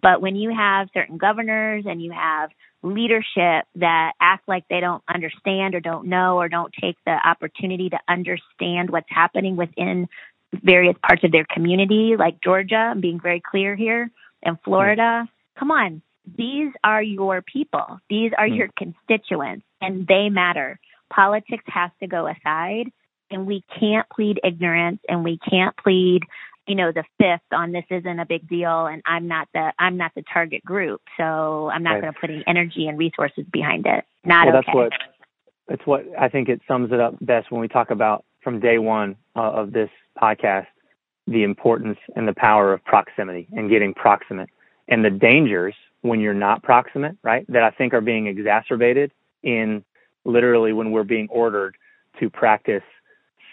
but 0.05 0.21
when 0.21 0.37
you 0.37 0.55
have 0.55 0.88
certain 0.93 1.17
governors 1.17 1.85
and 1.87 2.03
you 2.03 2.12
have 2.12 2.51
leadership 2.83 3.64
that 3.77 4.12
act 4.21 4.47
like 4.47 4.64
they 4.69 4.79
don't 4.79 5.03
understand 5.09 5.75
or 5.75 5.81
don't 5.81 6.07
know 6.07 6.37
or 6.37 6.51
don't 6.51 6.75
take 6.79 6.97
the 7.07 7.17
opportunity 7.27 7.88
to 7.88 7.99
understand 8.07 8.90
what's 8.90 9.09
happening 9.09 9.57
within 9.57 10.07
various 10.53 10.95
parts 11.03 11.25
of 11.25 11.33
their 11.33 11.47
community, 11.51 12.17
like 12.19 12.43
Georgia, 12.45 12.77
I'm 12.77 13.01
being 13.01 13.19
very 13.19 13.40
clear 13.40 13.75
here, 13.75 14.11
and 14.43 14.59
Florida, 14.62 15.27
come 15.59 15.71
on. 15.71 16.03
These 16.37 16.73
are 16.85 17.03
your 17.03 17.40
people. 17.40 17.99
These 18.11 18.33
are 18.37 18.47
mm-hmm. 18.47 18.57
your 18.57 18.69
constituents, 18.77 19.64
and 19.81 20.07
they 20.07 20.29
matter. 20.29 20.79
Politics 21.11 21.64
has 21.69 21.90
to 22.01 22.07
go 22.07 22.29
aside, 22.29 22.93
and 23.31 23.47
we 23.47 23.64
can't 23.81 24.07
plead 24.11 24.38
ignorance 24.45 25.01
and 25.09 25.25
we 25.25 25.38
can't 25.38 25.75
plead 25.79 26.21
you 26.66 26.74
know 26.74 26.92
the 26.92 27.05
fifth 27.18 27.53
on 27.53 27.72
this 27.72 27.85
isn't 27.90 28.18
a 28.18 28.27
big 28.27 28.48
deal 28.48 28.87
and 28.87 29.03
i'm 29.07 29.27
not 29.29 29.48
the 29.55 29.72
i'm 29.79 29.96
not 29.96 30.12
the 30.14 30.22
target 30.33 30.64
group 30.64 31.00
so 31.16 31.70
i'm 31.72 31.83
not 31.83 31.94
right. 31.94 32.03
going 32.03 32.12
to 32.12 32.20
put 32.20 32.31
any 32.31 32.44
energy 32.46 32.87
and 32.87 32.98
resources 32.98 33.44
behind 33.53 33.87
it. 33.87 34.05
Not 34.24 34.46
well, 34.46 34.57
okay. 34.57 34.64
that's 34.66 34.74
what 34.74 34.92
that's 35.68 35.87
what 35.87 36.05
i 36.18 36.29
think 36.29 36.48
it 36.48 36.61
sums 36.66 36.92
it 36.92 37.00
up 37.00 37.14
best 37.20 37.50
when 37.50 37.61
we 37.61 37.68
talk 37.68 37.90
about 37.90 38.24
from 38.42 38.61
day 38.61 38.79
one 38.79 39.16
uh, 39.37 39.40
of 39.40 39.72
this 39.72 39.90
podcast 40.20 40.66
the 41.27 41.42
importance 41.42 41.98
and 42.16 42.29
the 42.29 42.35
power 42.35 42.72
of 42.72 42.85
proximity 42.85 43.48
and 43.53 43.70
getting 43.70 43.94
proximate 43.94 44.50
and 44.88 45.05
the 45.05 45.11
dangers 45.11 45.74
when 46.03 46.20
you're 46.20 46.35
not 46.35 46.62
proximate 46.62 47.16
right 47.22 47.46
that 47.48 47.62
i 47.62 47.70
think 47.70 47.94
are 47.94 48.00
being 48.00 48.27
exacerbated 48.27 49.11
in 49.42 49.85
literally 50.24 50.72
when 50.72 50.90
we're 50.90 51.05
being 51.05 51.29
ordered 51.31 51.77
to 52.18 52.31
practice 52.31 52.83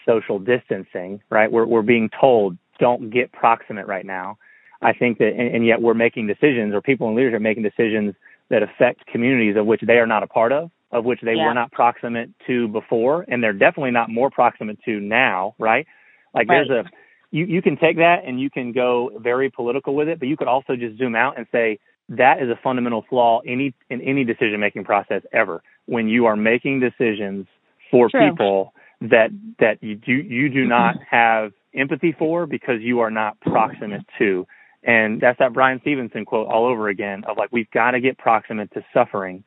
social 0.06 0.38
distancing 0.38 1.20
right? 1.30 1.50
We're, 1.50 1.66
we're 1.66 1.82
being 1.82 2.10
told 2.18 2.56
don't 2.78 3.10
get 3.10 3.32
proximate 3.32 3.86
right 3.86 4.04
now. 4.04 4.38
I 4.80 4.92
think 4.92 5.18
that, 5.18 5.28
and, 5.28 5.56
and 5.56 5.66
yet 5.66 5.80
we're 5.80 5.94
making 5.94 6.26
decisions, 6.26 6.74
or 6.74 6.80
people 6.80 7.08
in 7.08 7.14
leadership 7.14 7.36
are 7.36 7.40
making 7.40 7.62
decisions 7.62 8.14
that 8.50 8.62
affect 8.62 9.06
communities 9.06 9.56
of 9.56 9.66
which 9.66 9.80
they 9.86 9.94
are 9.94 10.06
not 10.06 10.22
a 10.22 10.26
part 10.26 10.52
of, 10.52 10.70
of 10.90 11.04
which 11.04 11.20
they 11.22 11.34
yeah. 11.34 11.46
were 11.46 11.54
not 11.54 11.72
proximate 11.72 12.30
to 12.46 12.68
before, 12.68 13.24
and 13.28 13.42
they're 13.42 13.52
definitely 13.52 13.92
not 13.92 14.10
more 14.10 14.30
proximate 14.30 14.78
to 14.84 15.00
now, 15.00 15.54
right? 15.58 15.86
Like 16.34 16.48
right. 16.48 16.66
there's 16.68 16.86
a, 16.86 16.90
you, 17.30 17.46
you 17.46 17.62
can 17.62 17.76
take 17.76 17.96
that 17.96 18.24
and 18.26 18.40
you 18.40 18.50
can 18.50 18.72
go 18.72 19.10
very 19.18 19.50
political 19.50 19.94
with 19.94 20.08
it, 20.08 20.18
but 20.18 20.28
you 20.28 20.36
could 20.36 20.48
also 20.48 20.76
just 20.76 20.98
zoom 20.98 21.14
out 21.14 21.38
and 21.38 21.46
say 21.50 21.78
that 22.10 22.42
is 22.42 22.48
a 22.50 22.58
fundamental 22.62 23.04
flaw 23.08 23.40
any 23.46 23.74
in 23.88 24.00
any 24.02 24.24
decision 24.24 24.60
making 24.60 24.84
process 24.84 25.22
ever. 25.32 25.62
When 25.86 26.08
you 26.08 26.26
are 26.26 26.36
making 26.36 26.80
decisions 26.80 27.46
for 27.90 28.08
True. 28.10 28.30
people 28.30 28.74
that 29.00 29.30
that 29.58 29.82
you 29.82 29.96
do 29.96 30.12
you 30.12 30.48
do 30.48 30.66
not 30.66 30.96
have 31.10 31.52
empathy 31.74 32.14
for 32.18 32.46
because 32.46 32.80
you 32.80 33.00
are 33.00 33.10
not 33.10 33.40
proximate 33.40 34.06
to. 34.18 34.46
And 34.84 35.20
that's 35.20 35.38
that 35.38 35.52
Bryan 35.52 35.80
Stevenson 35.82 36.24
quote 36.24 36.48
all 36.48 36.66
over 36.66 36.88
again 36.88 37.24
of 37.28 37.36
like, 37.38 37.50
we've 37.52 37.70
got 37.70 37.92
to 37.92 38.00
get 38.00 38.18
proximate 38.18 38.72
to 38.74 38.84
suffering 38.94 39.44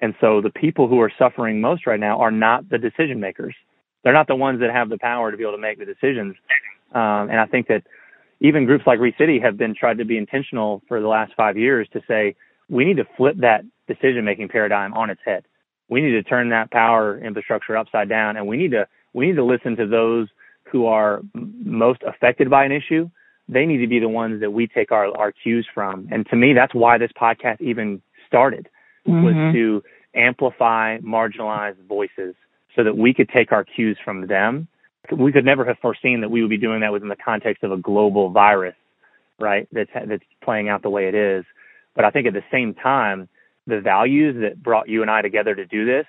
And 0.00 0.14
so 0.20 0.40
the 0.42 0.50
people 0.50 0.88
who 0.88 1.00
are 1.00 1.12
suffering 1.18 1.60
most 1.60 1.86
right 1.86 2.00
now 2.00 2.20
are 2.20 2.32
not 2.32 2.68
the 2.68 2.76
decision 2.78 3.20
makers. 3.20 3.54
They're 4.02 4.12
not 4.12 4.26
the 4.26 4.36
ones 4.36 4.60
that 4.60 4.70
have 4.70 4.88
the 4.88 4.98
power 4.98 5.30
to 5.30 5.36
be 5.36 5.44
able 5.44 5.54
to 5.54 5.58
make 5.58 5.78
the 5.78 5.86
decisions. 5.86 6.34
Um, 6.92 7.30
and 7.30 7.38
I 7.38 7.46
think 7.46 7.68
that 7.68 7.84
even 8.40 8.66
groups 8.66 8.84
like 8.86 8.98
ReCity 8.98 9.40
have 9.42 9.56
been 9.56 9.74
tried 9.74 9.98
to 9.98 10.04
be 10.04 10.18
intentional 10.18 10.82
for 10.88 11.00
the 11.00 11.06
last 11.06 11.32
five 11.36 11.56
years 11.56 11.88
to 11.92 12.02
say 12.08 12.34
we 12.68 12.84
need 12.84 12.96
to 12.96 13.06
flip 13.16 13.36
that 13.38 13.62
decision 13.86 14.24
making 14.24 14.48
paradigm 14.48 14.92
on 14.94 15.08
its 15.08 15.20
head. 15.24 15.44
We 15.88 16.00
need 16.02 16.12
to 16.12 16.22
turn 16.24 16.50
that 16.50 16.72
power 16.72 17.18
infrastructure 17.18 17.76
upside 17.76 18.08
down, 18.08 18.36
and 18.36 18.46
we 18.48 18.56
need 18.56 18.72
to 18.72 18.88
we 19.14 19.26
need 19.26 19.36
to 19.36 19.44
listen 19.44 19.76
to 19.76 19.86
those 19.86 20.28
who 20.72 20.86
are 20.86 21.20
most 21.34 22.02
affected 22.02 22.50
by 22.50 22.64
an 22.64 22.72
issue. 22.72 23.08
They 23.48 23.66
need 23.66 23.78
to 23.78 23.86
be 23.86 24.00
the 24.00 24.08
ones 24.08 24.40
that 24.40 24.50
we 24.50 24.66
take 24.66 24.90
our 24.90 25.16
our 25.16 25.30
cues 25.30 25.66
from. 25.72 26.08
And 26.10 26.26
to 26.30 26.36
me, 26.36 26.54
that's 26.54 26.74
why 26.74 26.98
this 26.98 27.12
podcast 27.12 27.60
even 27.60 28.00
started 28.26 28.68
mm-hmm. 29.06 29.24
was 29.24 29.54
to 29.54 29.84
amplify 30.14 30.98
marginalized 30.98 31.82
voices 31.86 32.34
so 32.74 32.82
that 32.84 32.96
we 32.96 33.12
could 33.12 33.28
take 33.28 33.52
our 33.52 33.64
cues 33.64 33.98
from 34.02 34.26
them. 34.26 34.68
We 35.10 35.32
could 35.32 35.44
never 35.44 35.64
have 35.64 35.78
foreseen 35.78 36.20
that 36.20 36.30
we 36.30 36.40
would 36.40 36.50
be 36.50 36.58
doing 36.58 36.80
that 36.80 36.92
within 36.92 37.08
the 37.08 37.16
context 37.16 37.62
of 37.64 37.72
a 37.72 37.76
global 37.76 38.30
virus, 38.30 38.76
right? 39.38 39.68
That's 39.72 39.90
that's 40.06 40.24
playing 40.42 40.68
out 40.68 40.82
the 40.82 40.90
way 40.90 41.08
it 41.08 41.14
is. 41.14 41.44
But 41.94 42.04
I 42.04 42.10
think 42.10 42.26
at 42.26 42.32
the 42.32 42.44
same 42.50 42.74
time, 42.74 43.28
the 43.66 43.80
values 43.80 44.36
that 44.40 44.62
brought 44.62 44.88
you 44.88 45.02
and 45.02 45.10
I 45.10 45.20
together 45.20 45.54
to 45.54 45.66
do 45.66 45.84
this 45.84 46.06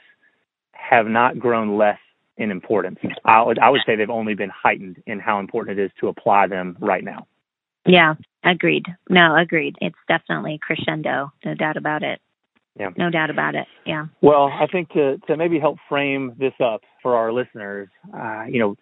have 0.71 1.07
not 1.07 1.39
grown 1.39 1.77
less 1.77 1.99
in 2.37 2.51
importance. 2.51 2.99
I 3.25 3.41
would 3.43 3.59
I 3.59 3.69
would 3.69 3.81
say 3.85 3.95
they've 3.95 4.09
only 4.09 4.33
been 4.33 4.49
heightened 4.49 5.01
in 5.05 5.19
how 5.19 5.39
important 5.39 5.79
it 5.79 5.83
is 5.83 5.91
to 5.99 6.07
apply 6.07 6.47
them 6.47 6.77
right 6.79 7.03
now. 7.03 7.27
Yeah, 7.85 8.15
agreed. 8.43 8.85
No, 9.09 9.35
agreed. 9.35 9.75
It's 9.81 9.95
definitely 10.07 10.59
crescendo, 10.61 11.31
no 11.45 11.53
doubt 11.53 11.77
about 11.77 12.03
it. 12.03 12.19
Yeah. 12.79 12.89
No 12.97 13.11
doubt 13.11 13.29
about 13.29 13.55
it. 13.55 13.67
Yeah. 13.85 14.07
Well, 14.21 14.45
I 14.45 14.65
think 14.67 14.89
to 14.93 15.17
to 15.27 15.37
maybe 15.37 15.59
help 15.59 15.77
frame 15.87 16.33
this 16.39 16.53
up 16.63 16.81
for 17.01 17.15
our 17.15 17.31
listeners, 17.31 17.89
uh, 18.13 18.45
you 18.49 18.59
know, 18.59 18.77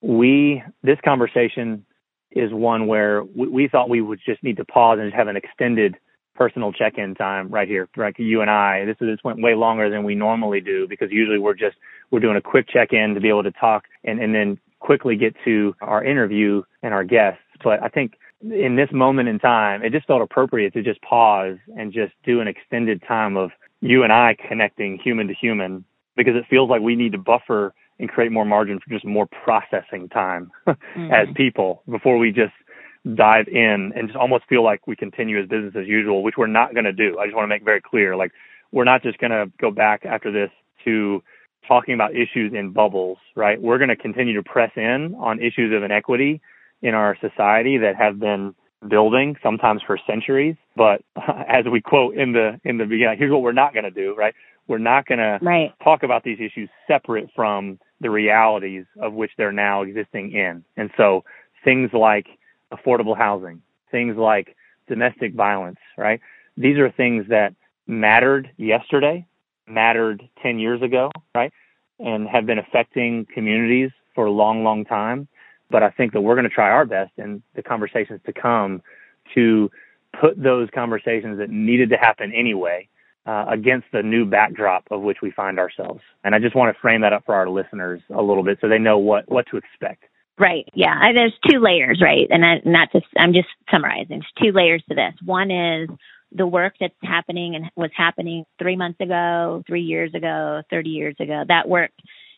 we 0.00 0.62
this 0.82 0.98
conversation 1.04 1.84
is 2.30 2.52
one 2.52 2.86
where 2.86 3.24
we, 3.24 3.48
we 3.48 3.68
thought 3.68 3.88
we 3.88 4.00
would 4.00 4.20
just 4.24 4.42
need 4.42 4.56
to 4.58 4.64
pause 4.64 4.98
and 5.00 5.08
just 5.08 5.16
have 5.16 5.28
an 5.28 5.36
extended 5.36 5.96
personal 6.34 6.72
check-in 6.72 7.14
time 7.14 7.48
right 7.48 7.68
here, 7.68 7.88
like 7.96 8.18
you 8.18 8.40
and 8.40 8.50
I. 8.50 8.84
This 8.84 8.96
this 9.00 9.18
went 9.24 9.40
way 9.40 9.54
longer 9.54 9.88
than 9.90 10.04
we 10.04 10.14
normally 10.14 10.60
do 10.60 10.86
because 10.88 11.10
usually 11.10 11.38
we're 11.38 11.54
just 11.54 11.76
we're 12.10 12.20
doing 12.20 12.36
a 12.36 12.42
quick 12.42 12.68
check-in 12.68 13.14
to 13.14 13.20
be 13.20 13.28
able 13.28 13.44
to 13.44 13.52
talk 13.52 13.84
and 14.04 14.20
and 14.20 14.34
then 14.34 14.58
quickly 14.80 15.16
get 15.16 15.34
to 15.44 15.74
our 15.80 16.04
interview 16.04 16.62
and 16.82 16.92
our 16.92 17.04
guests. 17.04 17.40
But 17.62 17.82
I 17.82 17.88
think 17.88 18.14
in 18.42 18.76
this 18.76 18.90
moment 18.92 19.28
in 19.28 19.38
time, 19.38 19.82
it 19.82 19.92
just 19.92 20.06
felt 20.06 20.20
appropriate 20.20 20.74
to 20.74 20.82
just 20.82 21.00
pause 21.02 21.56
and 21.76 21.92
just 21.92 22.12
do 22.24 22.40
an 22.40 22.48
extended 22.48 23.02
time 23.06 23.36
of 23.36 23.50
you 23.80 24.02
and 24.02 24.12
I 24.12 24.36
connecting 24.48 24.98
human 24.98 25.28
to 25.28 25.34
human 25.34 25.84
because 26.16 26.34
it 26.36 26.44
feels 26.48 26.68
like 26.70 26.82
we 26.82 26.96
need 26.96 27.12
to 27.12 27.18
buffer 27.18 27.74
and 27.98 28.08
create 28.08 28.32
more 28.32 28.44
margin 28.44 28.80
for 28.80 28.90
just 28.90 29.04
more 29.04 29.26
processing 29.26 30.08
time 30.08 30.50
mm-hmm. 30.66 31.12
as 31.12 31.28
people 31.34 31.82
before 31.88 32.18
we 32.18 32.30
just 32.30 32.52
dive 33.14 33.48
in 33.48 33.92
and 33.94 34.08
just 34.08 34.16
almost 34.16 34.44
feel 34.48 34.64
like 34.64 34.86
we 34.86 34.96
continue 34.96 35.40
as 35.40 35.48
business 35.48 35.74
as 35.78 35.86
usual, 35.86 36.22
which 36.22 36.36
we're 36.38 36.46
not 36.46 36.72
going 36.72 36.84
to 36.84 36.92
do. 36.92 37.18
I 37.18 37.26
just 37.26 37.36
want 37.36 37.44
to 37.44 37.48
make 37.48 37.64
very 37.64 37.80
clear, 37.80 38.16
like 38.16 38.32
we're 38.72 38.84
not 38.84 39.02
just 39.02 39.18
going 39.18 39.30
to 39.30 39.50
go 39.60 39.70
back 39.70 40.04
after 40.06 40.32
this 40.32 40.50
to 40.84 41.22
talking 41.68 41.94
about 41.94 42.12
issues 42.12 42.52
in 42.54 42.70
bubbles, 42.70 43.18
right? 43.34 43.60
We're 43.60 43.78
going 43.78 43.88
to 43.88 43.96
continue 43.96 44.34
to 44.34 44.42
press 44.42 44.70
in 44.76 45.14
on 45.18 45.40
issues 45.40 45.74
of 45.74 45.82
inequity 45.82 46.40
in 46.82 46.94
our 46.94 47.16
society 47.20 47.78
that 47.78 47.96
have 47.96 48.18
been 48.18 48.54
building 48.88 49.36
sometimes 49.42 49.82
for 49.86 49.98
centuries. 50.06 50.56
But 50.76 51.02
as 51.48 51.64
we 51.70 51.80
quote 51.80 52.16
in 52.16 52.32
the 52.32 52.60
in 52.64 52.78
the 52.78 52.84
beginning, 52.84 53.18
here's 53.18 53.32
what 53.32 53.42
we're 53.42 53.52
not 53.52 53.74
going 53.74 53.84
to 53.84 53.90
do, 53.90 54.14
right? 54.16 54.34
We're 54.66 54.78
not 54.78 55.06
going 55.06 55.20
right. 55.20 55.72
to 55.78 55.84
talk 55.84 56.02
about 56.02 56.24
these 56.24 56.38
issues 56.40 56.70
separate 56.86 57.28
from 57.36 57.78
the 58.00 58.10
realities 58.10 58.86
of 59.00 59.12
which 59.12 59.30
they're 59.36 59.52
now 59.52 59.82
existing 59.82 60.32
in. 60.32 60.64
And 60.76 60.90
so 60.96 61.24
things 61.64 61.90
like 61.92 62.26
affordable 62.74 63.16
housing, 63.16 63.62
things 63.90 64.16
like 64.16 64.56
domestic 64.88 65.34
violence, 65.34 65.78
right? 65.96 66.20
These 66.56 66.78
are 66.78 66.90
things 66.90 67.26
that 67.28 67.54
mattered 67.86 68.50
yesterday, 68.56 69.26
mattered 69.66 70.22
10 70.42 70.58
years 70.58 70.82
ago, 70.82 71.10
right? 71.34 71.52
And 71.98 72.28
have 72.28 72.46
been 72.46 72.58
affecting 72.58 73.26
communities 73.32 73.90
for 74.14 74.26
a 74.26 74.30
long, 74.30 74.64
long 74.64 74.84
time. 74.84 75.28
But 75.70 75.82
I 75.82 75.90
think 75.90 76.12
that 76.12 76.20
we're 76.20 76.34
going 76.34 76.48
to 76.48 76.54
try 76.54 76.70
our 76.70 76.84
best 76.84 77.12
in 77.16 77.42
the 77.54 77.62
conversations 77.62 78.20
to 78.26 78.32
come 78.32 78.82
to 79.34 79.70
put 80.20 80.40
those 80.40 80.68
conversations 80.74 81.38
that 81.38 81.50
needed 81.50 81.90
to 81.90 81.96
happen 81.96 82.32
anyway 82.32 82.88
uh, 83.26 83.46
against 83.48 83.86
the 83.92 84.02
new 84.02 84.24
backdrop 84.24 84.84
of 84.90 85.00
which 85.00 85.18
we 85.22 85.30
find 85.30 85.58
ourselves. 85.58 86.00
And 86.22 86.34
I 86.34 86.38
just 86.38 86.54
want 86.54 86.74
to 86.74 86.80
frame 86.80 87.00
that 87.00 87.12
up 87.12 87.24
for 87.24 87.34
our 87.34 87.48
listeners 87.48 88.00
a 88.14 88.22
little 88.22 88.42
bit 88.42 88.58
so 88.60 88.68
they 88.68 88.78
know 88.78 88.98
what, 88.98 89.28
what 89.30 89.46
to 89.50 89.56
expect. 89.56 90.04
Right. 90.38 90.68
Yeah. 90.74 90.98
I, 91.00 91.12
there's 91.12 91.34
two 91.48 91.60
layers, 91.60 92.00
right? 92.02 92.26
And 92.28 92.44
I, 92.44 92.60
not 92.64 92.90
just, 92.92 93.06
I'm 93.16 93.32
just 93.32 93.48
summarizing. 93.70 94.20
There's 94.20 94.32
two 94.42 94.52
layers 94.52 94.82
to 94.88 94.94
this. 94.94 95.14
One 95.24 95.50
is 95.50 95.88
the 96.32 96.46
work 96.46 96.74
that's 96.80 96.94
happening 97.02 97.54
and 97.54 97.70
was 97.76 97.90
happening 97.96 98.44
three 98.58 98.76
months 98.76 99.00
ago, 99.00 99.62
three 99.66 99.82
years 99.82 100.12
ago, 100.14 100.62
30 100.70 100.90
years 100.90 101.14
ago. 101.20 101.44
That 101.46 101.68
work 101.68 101.92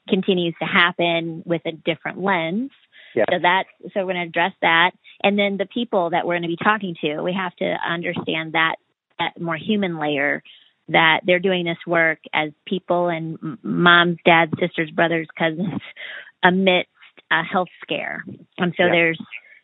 continues 0.08 0.54
to 0.60 0.66
happen 0.66 1.42
with 1.46 1.62
a 1.64 1.72
different 1.72 2.20
lens. 2.20 2.70
Yeah. 3.14 3.24
So 3.30 3.36
that's 3.40 3.68
so 3.94 4.00
we're 4.00 4.12
going 4.12 4.16
to 4.16 4.28
address 4.28 4.52
that, 4.60 4.90
and 5.22 5.38
then 5.38 5.56
the 5.56 5.64
people 5.64 6.10
that 6.10 6.26
we're 6.26 6.34
going 6.34 6.42
to 6.42 6.48
be 6.48 6.58
talking 6.62 6.94
to, 7.00 7.22
we 7.22 7.32
have 7.32 7.56
to 7.56 7.76
understand 7.88 8.52
that 8.52 8.76
that 9.18 9.40
more 9.40 9.56
human 9.56 9.98
layer 9.98 10.42
that 10.88 11.20
they're 11.24 11.40
doing 11.40 11.64
this 11.64 11.78
work 11.86 12.18
as 12.32 12.50
people 12.66 13.08
and 13.08 13.58
moms, 13.62 14.18
dads, 14.24 14.52
sisters, 14.60 14.90
brothers, 14.90 15.26
cousins 15.36 15.80
amidst 16.42 16.90
a 17.30 17.42
health 17.42 17.68
scare. 17.82 18.24
And 18.58 18.74
so 18.76 18.84
yeah. 18.84 18.92
there's 18.92 19.20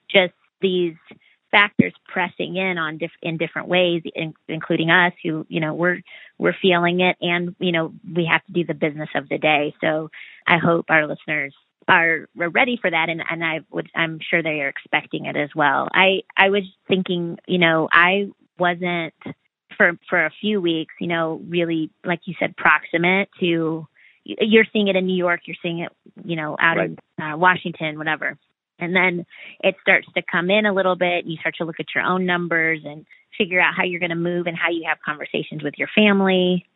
just 0.09 0.35
these 0.61 0.95
factors 1.51 1.93
pressing 2.09 2.57
in 2.57 2.79
on 2.79 2.99
diff- 2.99 3.11
in 3.21 3.37
different 3.37 3.69
ways, 3.69 4.03
in- 4.15 4.35
including 4.49 4.91
us 4.91 5.13
who, 5.23 5.47
you 5.49 5.61
know, 5.61 5.75
we're, 5.75 6.01
we're 6.39 6.57
feeling 6.61 7.01
it 7.01 7.17
and, 7.21 7.55
you 7.59 7.73
know, 7.73 7.93
we 8.15 8.25
have 8.25 8.45
to 8.47 8.53
do 8.53 8.65
the 8.65 8.75
business 8.75 9.11
of 9.15 9.29
the 9.29 9.39
day. 9.39 9.75
So 9.81 10.11
I 10.47 10.59
hope 10.59 10.87
our 10.89 11.07
listeners 11.07 11.55
are 11.89 12.27
ready 12.35 12.79
for 12.81 12.91
that. 12.91 13.09
And, 13.09 13.23
and 13.29 13.45
I 13.45 13.61
would, 13.71 13.91
I'm 13.95 14.19
sure 14.31 14.43
they 14.43 14.63
are 14.63 14.69
expecting 14.69 15.27
it 15.27 15.37
as 15.37 15.51
well. 15.55 15.89
I, 15.93 16.23
I 16.37 16.49
was 16.49 16.63
thinking, 16.89 17.39
you 17.47 17.59
know, 17.59 17.89
I 17.93 18.31
wasn't 18.59 19.15
for, 19.77 19.99
for 20.09 20.25
a 20.25 20.31
few 20.41 20.61
weeks, 20.61 20.95
you 21.01 21.07
know, 21.07 21.43
really, 21.49 21.91
like 22.05 22.21
you 22.25 22.35
said, 22.39 22.57
proximate 22.57 23.29
to 23.41 23.87
you're 24.25 24.67
seeing 24.73 24.89
it 24.89 24.97
in 24.97 25.07
New 25.07 25.17
York, 25.17 25.41
you're 25.45 25.57
seeing 25.63 25.81
it, 25.81 25.93
you 26.25 26.37
know, 26.37 26.57
out 26.59 26.77
right. 26.77 26.91
in 27.19 27.25
uh, 27.25 27.37
Washington, 27.37 27.99
whatever. 27.99 28.39
And 28.79 28.95
then 28.97 29.27
it 29.63 29.77
starts 29.81 30.09
to 30.15 30.23
come 30.23 30.51
in 30.51 30.67
a 30.67 30.73
little 30.73 30.97
bit. 30.97 31.25
You 31.25 31.37
start 31.39 31.57
to 31.59 31.65
look 31.65 31.79
at 31.79 31.95
your 31.95 32.05
own 32.05 32.27
numbers 32.27 32.81
and 32.85 33.07
figure 33.39 33.61
out 33.61 33.75
how 33.77 33.85
you're 33.85 34.01
going 34.01 34.11
to 34.11 34.17
move 34.17 34.47
and 34.47 34.57
how 34.57 34.71
you 34.71 34.85
have 34.89 34.99
conversations 35.05 35.63
with 35.63 35.75
your 35.79 35.89
family. 35.95 36.67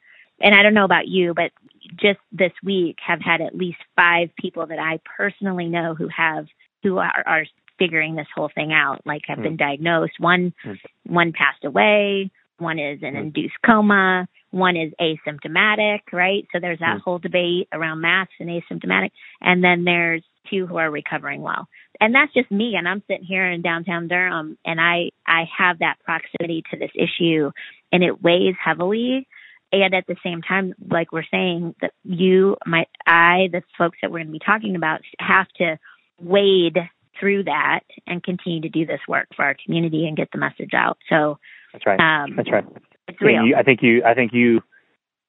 And 0.40 0.54
I 0.54 0.62
don't 0.62 0.74
know 0.74 0.84
about 0.84 1.08
you, 1.08 1.34
but 1.34 1.50
just 1.96 2.18
this 2.32 2.52
week 2.62 2.98
have 3.06 3.20
had 3.20 3.40
at 3.40 3.56
least 3.56 3.78
five 3.96 4.30
people 4.38 4.66
that 4.66 4.78
I 4.78 5.00
personally 5.16 5.66
know 5.66 5.94
who 5.94 6.08
have 6.08 6.46
who 6.82 6.98
are, 6.98 7.24
are 7.26 7.46
figuring 7.78 8.14
this 8.14 8.28
whole 8.34 8.50
thing 8.54 8.72
out, 8.72 9.02
like 9.04 9.22
have 9.26 9.38
mm. 9.38 9.44
been 9.44 9.56
diagnosed. 9.56 10.14
One 10.18 10.52
mm. 10.64 10.78
one 11.04 11.32
passed 11.32 11.64
away, 11.64 12.30
one 12.58 12.78
is 12.78 13.02
an 13.02 13.14
mm. 13.14 13.22
induced 13.22 13.56
coma, 13.64 14.28
one 14.50 14.76
is 14.76 14.92
asymptomatic, 15.00 16.00
right? 16.12 16.46
So 16.52 16.60
there's 16.60 16.78
that 16.78 16.98
mm. 16.98 17.00
whole 17.00 17.18
debate 17.18 17.68
around 17.72 18.00
masks 18.00 18.34
and 18.40 18.48
asymptomatic. 18.48 19.10
And 19.40 19.62
then 19.62 19.84
there's 19.84 20.22
two 20.50 20.66
who 20.66 20.76
are 20.76 20.90
recovering 20.90 21.42
well. 21.42 21.68
And 22.00 22.14
that's 22.14 22.32
just 22.32 22.50
me. 22.50 22.74
And 22.76 22.88
I'm 22.88 23.02
sitting 23.08 23.24
here 23.24 23.50
in 23.50 23.62
downtown 23.62 24.08
Durham 24.08 24.58
and 24.64 24.80
I, 24.80 25.10
I 25.26 25.44
have 25.56 25.80
that 25.80 25.96
proximity 26.04 26.62
to 26.70 26.78
this 26.78 26.90
issue 26.94 27.50
and 27.92 28.02
it 28.02 28.22
weighs 28.22 28.54
heavily. 28.62 29.26
And 29.72 29.94
at 29.94 30.06
the 30.06 30.16
same 30.22 30.42
time, 30.42 30.74
like 30.90 31.12
we're 31.12 31.24
saying 31.30 31.74
that 31.80 31.92
you, 32.04 32.56
my, 32.64 32.86
I, 33.04 33.48
the 33.50 33.62
folks 33.76 33.98
that 34.00 34.10
we're 34.10 34.18
going 34.18 34.28
to 34.28 34.32
be 34.32 34.38
talking 34.38 34.76
about 34.76 35.00
have 35.18 35.48
to 35.56 35.78
wade 36.20 36.78
through 37.18 37.44
that 37.44 37.80
and 38.06 38.22
continue 38.22 38.60
to 38.60 38.68
do 38.68 38.86
this 38.86 39.00
work 39.08 39.28
for 39.34 39.44
our 39.44 39.56
community 39.64 40.06
and 40.06 40.16
get 40.16 40.28
the 40.32 40.38
message 40.38 40.72
out. 40.74 40.98
So 41.08 41.38
that's 41.72 41.84
right. 41.86 41.98
Um, 42.00 42.36
that's 42.36 42.50
right. 42.50 42.64
It's 43.08 43.20
real. 43.20 43.44
You, 43.44 43.56
I 43.56 43.62
think 43.62 43.82
you 43.82 44.02
I 44.04 44.14
think 44.14 44.32
you 44.32 44.62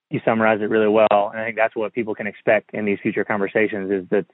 you 0.10 0.22
summarized 0.24 0.62
it 0.62 0.70
really 0.70 0.88
well, 0.88 1.30
and 1.32 1.40
I 1.40 1.46
think 1.46 1.58
that's 1.58 1.76
what 1.76 1.94
people 1.94 2.16
can 2.16 2.28
expect 2.28 2.74
in 2.74 2.86
these 2.86 3.00
future 3.02 3.24
conversations 3.24 3.92
is 3.92 4.10
that 4.10 4.26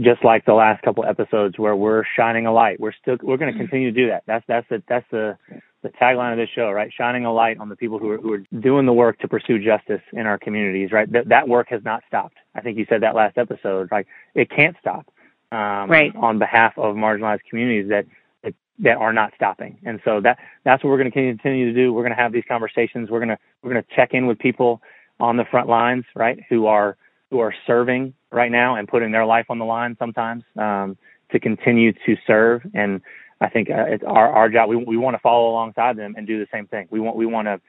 just 0.00 0.24
like 0.24 0.46
the 0.46 0.54
last 0.54 0.82
couple 0.82 1.04
episodes 1.04 1.58
where 1.58 1.76
we're 1.76 2.02
shining 2.16 2.46
a 2.46 2.52
light, 2.52 2.80
we're 2.80 2.92
still 2.92 3.16
we're 3.22 3.36
going 3.36 3.52
to 3.52 3.58
continue 3.58 3.92
to 3.92 4.00
do 4.00 4.08
that. 4.08 4.22
That's 4.26 4.44
that's 4.48 4.66
the 4.70 4.82
that's 4.88 5.06
the 5.10 5.36
the 5.82 5.90
tagline 5.90 6.32
of 6.32 6.38
this 6.38 6.48
show, 6.54 6.70
right? 6.70 6.90
Shining 6.96 7.24
a 7.24 7.32
light 7.32 7.58
on 7.58 7.68
the 7.68 7.76
people 7.76 7.98
who 7.98 8.10
are 8.10 8.18
who 8.18 8.32
are 8.32 8.42
doing 8.60 8.86
the 8.86 8.92
work 8.92 9.18
to 9.20 9.28
pursue 9.28 9.58
justice 9.58 10.00
in 10.12 10.26
our 10.26 10.38
communities, 10.38 10.90
right? 10.90 11.10
That 11.12 11.28
that 11.28 11.48
work 11.48 11.68
has 11.68 11.82
not 11.84 12.02
stopped. 12.08 12.36
I 12.54 12.62
think 12.62 12.78
you 12.78 12.86
said 12.88 13.02
that 13.02 13.14
last 13.14 13.36
episode, 13.36 13.88
like 13.92 14.06
it 14.34 14.50
can't 14.50 14.76
stop. 14.80 15.06
Um, 15.50 15.90
right. 15.90 16.14
On 16.16 16.38
behalf 16.38 16.74
of 16.76 16.96
marginalized 16.96 17.40
communities 17.48 17.88
that 17.90 18.06
that 18.80 18.96
are 18.96 19.12
not 19.12 19.32
stopping. 19.34 19.78
And 19.84 20.00
so 20.04 20.20
that 20.20 20.38
that's 20.64 20.82
what 20.84 20.90
we're 20.90 20.98
going 20.98 21.10
to 21.10 21.36
continue 21.36 21.72
to 21.72 21.74
do. 21.74 21.92
We're 21.92 22.02
going 22.02 22.14
to 22.14 22.22
have 22.22 22.32
these 22.32 22.44
conversations. 22.46 23.10
We're 23.10 23.18
going 23.18 23.30
to 23.30 23.38
we're 23.62 23.72
going 23.72 23.82
to 23.82 23.96
check 23.96 24.10
in 24.12 24.26
with 24.26 24.38
people 24.38 24.80
on 25.20 25.36
the 25.36 25.44
front 25.44 25.68
lines, 25.68 26.04
right? 26.14 26.38
Who 26.48 26.66
are 26.66 26.96
who 27.30 27.40
are 27.40 27.54
serving 27.66 28.14
right 28.30 28.50
now 28.50 28.76
and 28.76 28.88
putting 28.88 29.10
their 29.10 29.26
life 29.26 29.46
on 29.48 29.58
the 29.58 29.64
line 29.64 29.96
sometimes 29.98 30.44
um, 30.56 30.96
to 31.30 31.40
continue 31.40 31.92
to 31.92 32.16
serve. 32.26 32.62
And 32.74 33.00
I 33.40 33.48
think 33.48 33.70
uh, 33.70 33.84
it's 33.88 34.04
our 34.06 34.32
our 34.32 34.48
job. 34.48 34.68
We 34.68 34.76
we 34.76 34.96
want 34.96 35.14
to 35.14 35.20
follow 35.20 35.50
alongside 35.50 35.96
them 35.96 36.14
and 36.16 36.26
do 36.26 36.38
the 36.38 36.46
same 36.52 36.66
thing. 36.66 36.88
We 36.90 37.00
want 37.00 37.16
we 37.16 37.26
want 37.26 37.46
to 37.46 37.60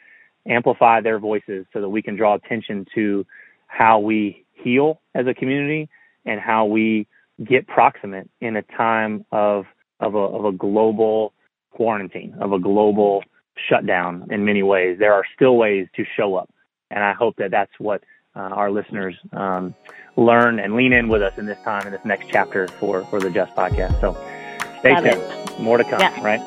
amplify 0.47 1.01
their 1.01 1.19
voices 1.19 1.65
so 1.73 1.81
that 1.81 1.89
we 1.89 2.01
can 2.01 2.15
draw 2.15 2.35
attention 2.35 2.85
to 2.95 3.25
how 3.67 3.99
we 3.99 4.45
heal 4.53 5.01
as 5.13 5.27
a 5.27 5.33
community 5.33 5.89
and 6.25 6.39
how 6.39 6.65
we 6.65 7.07
get 7.43 7.67
proximate 7.67 8.29
in 8.41 8.55
a 8.55 8.61
time 8.61 9.25
of 9.31 9.65
of 9.99 10.15
a, 10.15 10.17
of 10.17 10.45
a 10.45 10.51
global 10.51 11.33
quarantine, 11.71 12.35
of 12.39 12.53
a 12.53 12.59
global 12.59 13.23
shutdown 13.67 14.27
in 14.31 14.45
many 14.45 14.63
ways. 14.63 14.97
There 14.99 15.13
are 15.13 15.23
still 15.35 15.57
ways 15.57 15.87
to 15.95 16.05
show 16.17 16.35
up. 16.35 16.49
And 16.91 17.03
I 17.03 17.13
hope 17.13 17.35
that 17.37 17.51
that's 17.51 17.71
what 17.77 18.03
uh, 18.35 18.39
our 18.39 18.71
listeners 18.71 19.15
um, 19.33 19.75
learn 20.15 20.59
and 20.59 20.75
lean 20.75 20.93
in 20.93 21.07
with 21.07 21.21
us 21.21 21.37
in 21.37 21.45
this 21.45 21.59
time, 21.63 21.85
in 21.85 21.91
this 21.91 22.03
next 22.05 22.29
chapter 22.29 22.67
for, 22.67 23.05
for 23.05 23.19
the 23.19 23.29
Just 23.29 23.53
podcast. 23.55 23.99
So 24.01 24.13
stay 24.79 24.93
Love 24.93 25.03
tuned. 25.03 25.21
It. 25.21 25.59
More 25.59 25.77
to 25.77 25.83
come, 25.83 25.99
yeah. 25.99 26.23
right? 26.23 26.41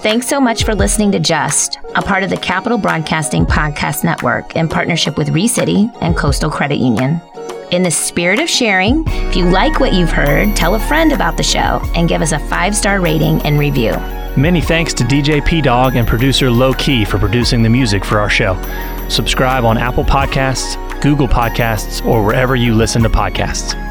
Thanks 0.00 0.26
so 0.26 0.40
much 0.40 0.64
for 0.64 0.74
listening 0.74 1.12
to 1.12 1.20
Just, 1.20 1.78
a 1.94 2.00
part 2.00 2.22
of 2.22 2.30
the 2.30 2.36
Capital 2.38 2.78
Broadcasting 2.78 3.44
Podcast 3.44 4.02
Network 4.02 4.56
in 4.56 4.66
partnership 4.66 5.18
with 5.18 5.28
ReCity 5.28 5.94
and 6.00 6.16
Coastal 6.16 6.50
Credit 6.50 6.78
Union. 6.78 7.20
In 7.70 7.84
the 7.84 7.90
spirit 7.90 8.40
of 8.40 8.48
sharing, 8.48 9.04
if 9.06 9.36
you 9.36 9.44
like 9.44 9.78
what 9.78 9.92
you've 9.92 10.10
heard, 10.10 10.56
tell 10.56 10.74
a 10.74 10.80
friend 10.80 11.12
about 11.12 11.36
the 11.36 11.44
show 11.44 11.80
and 11.94 12.08
give 12.08 12.20
us 12.20 12.32
a 12.32 12.38
five 12.40 12.74
star 12.74 13.00
rating 13.00 13.40
and 13.42 13.60
review. 13.60 13.92
Many 14.36 14.60
thanks 14.60 14.92
to 14.94 15.04
DJ 15.04 15.40
Pdogg 15.40 15.94
and 15.94 16.06
producer 16.06 16.50
Lo 16.50 16.72
Key 16.74 17.04
for 17.04 17.18
producing 17.18 17.62
the 17.62 17.68
music 17.68 18.04
for 18.04 18.18
our 18.18 18.28
show. 18.28 18.60
Subscribe 19.08 19.64
on 19.64 19.78
Apple 19.78 20.04
Podcasts, 20.04 20.74
Google 21.00 21.28
Podcasts, 21.28 22.04
or 22.04 22.24
wherever 22.24 22.56
you 22.56 22.74
listen 22.74 23.04
to 23.04 23.08
podcasts. 23.08 23.89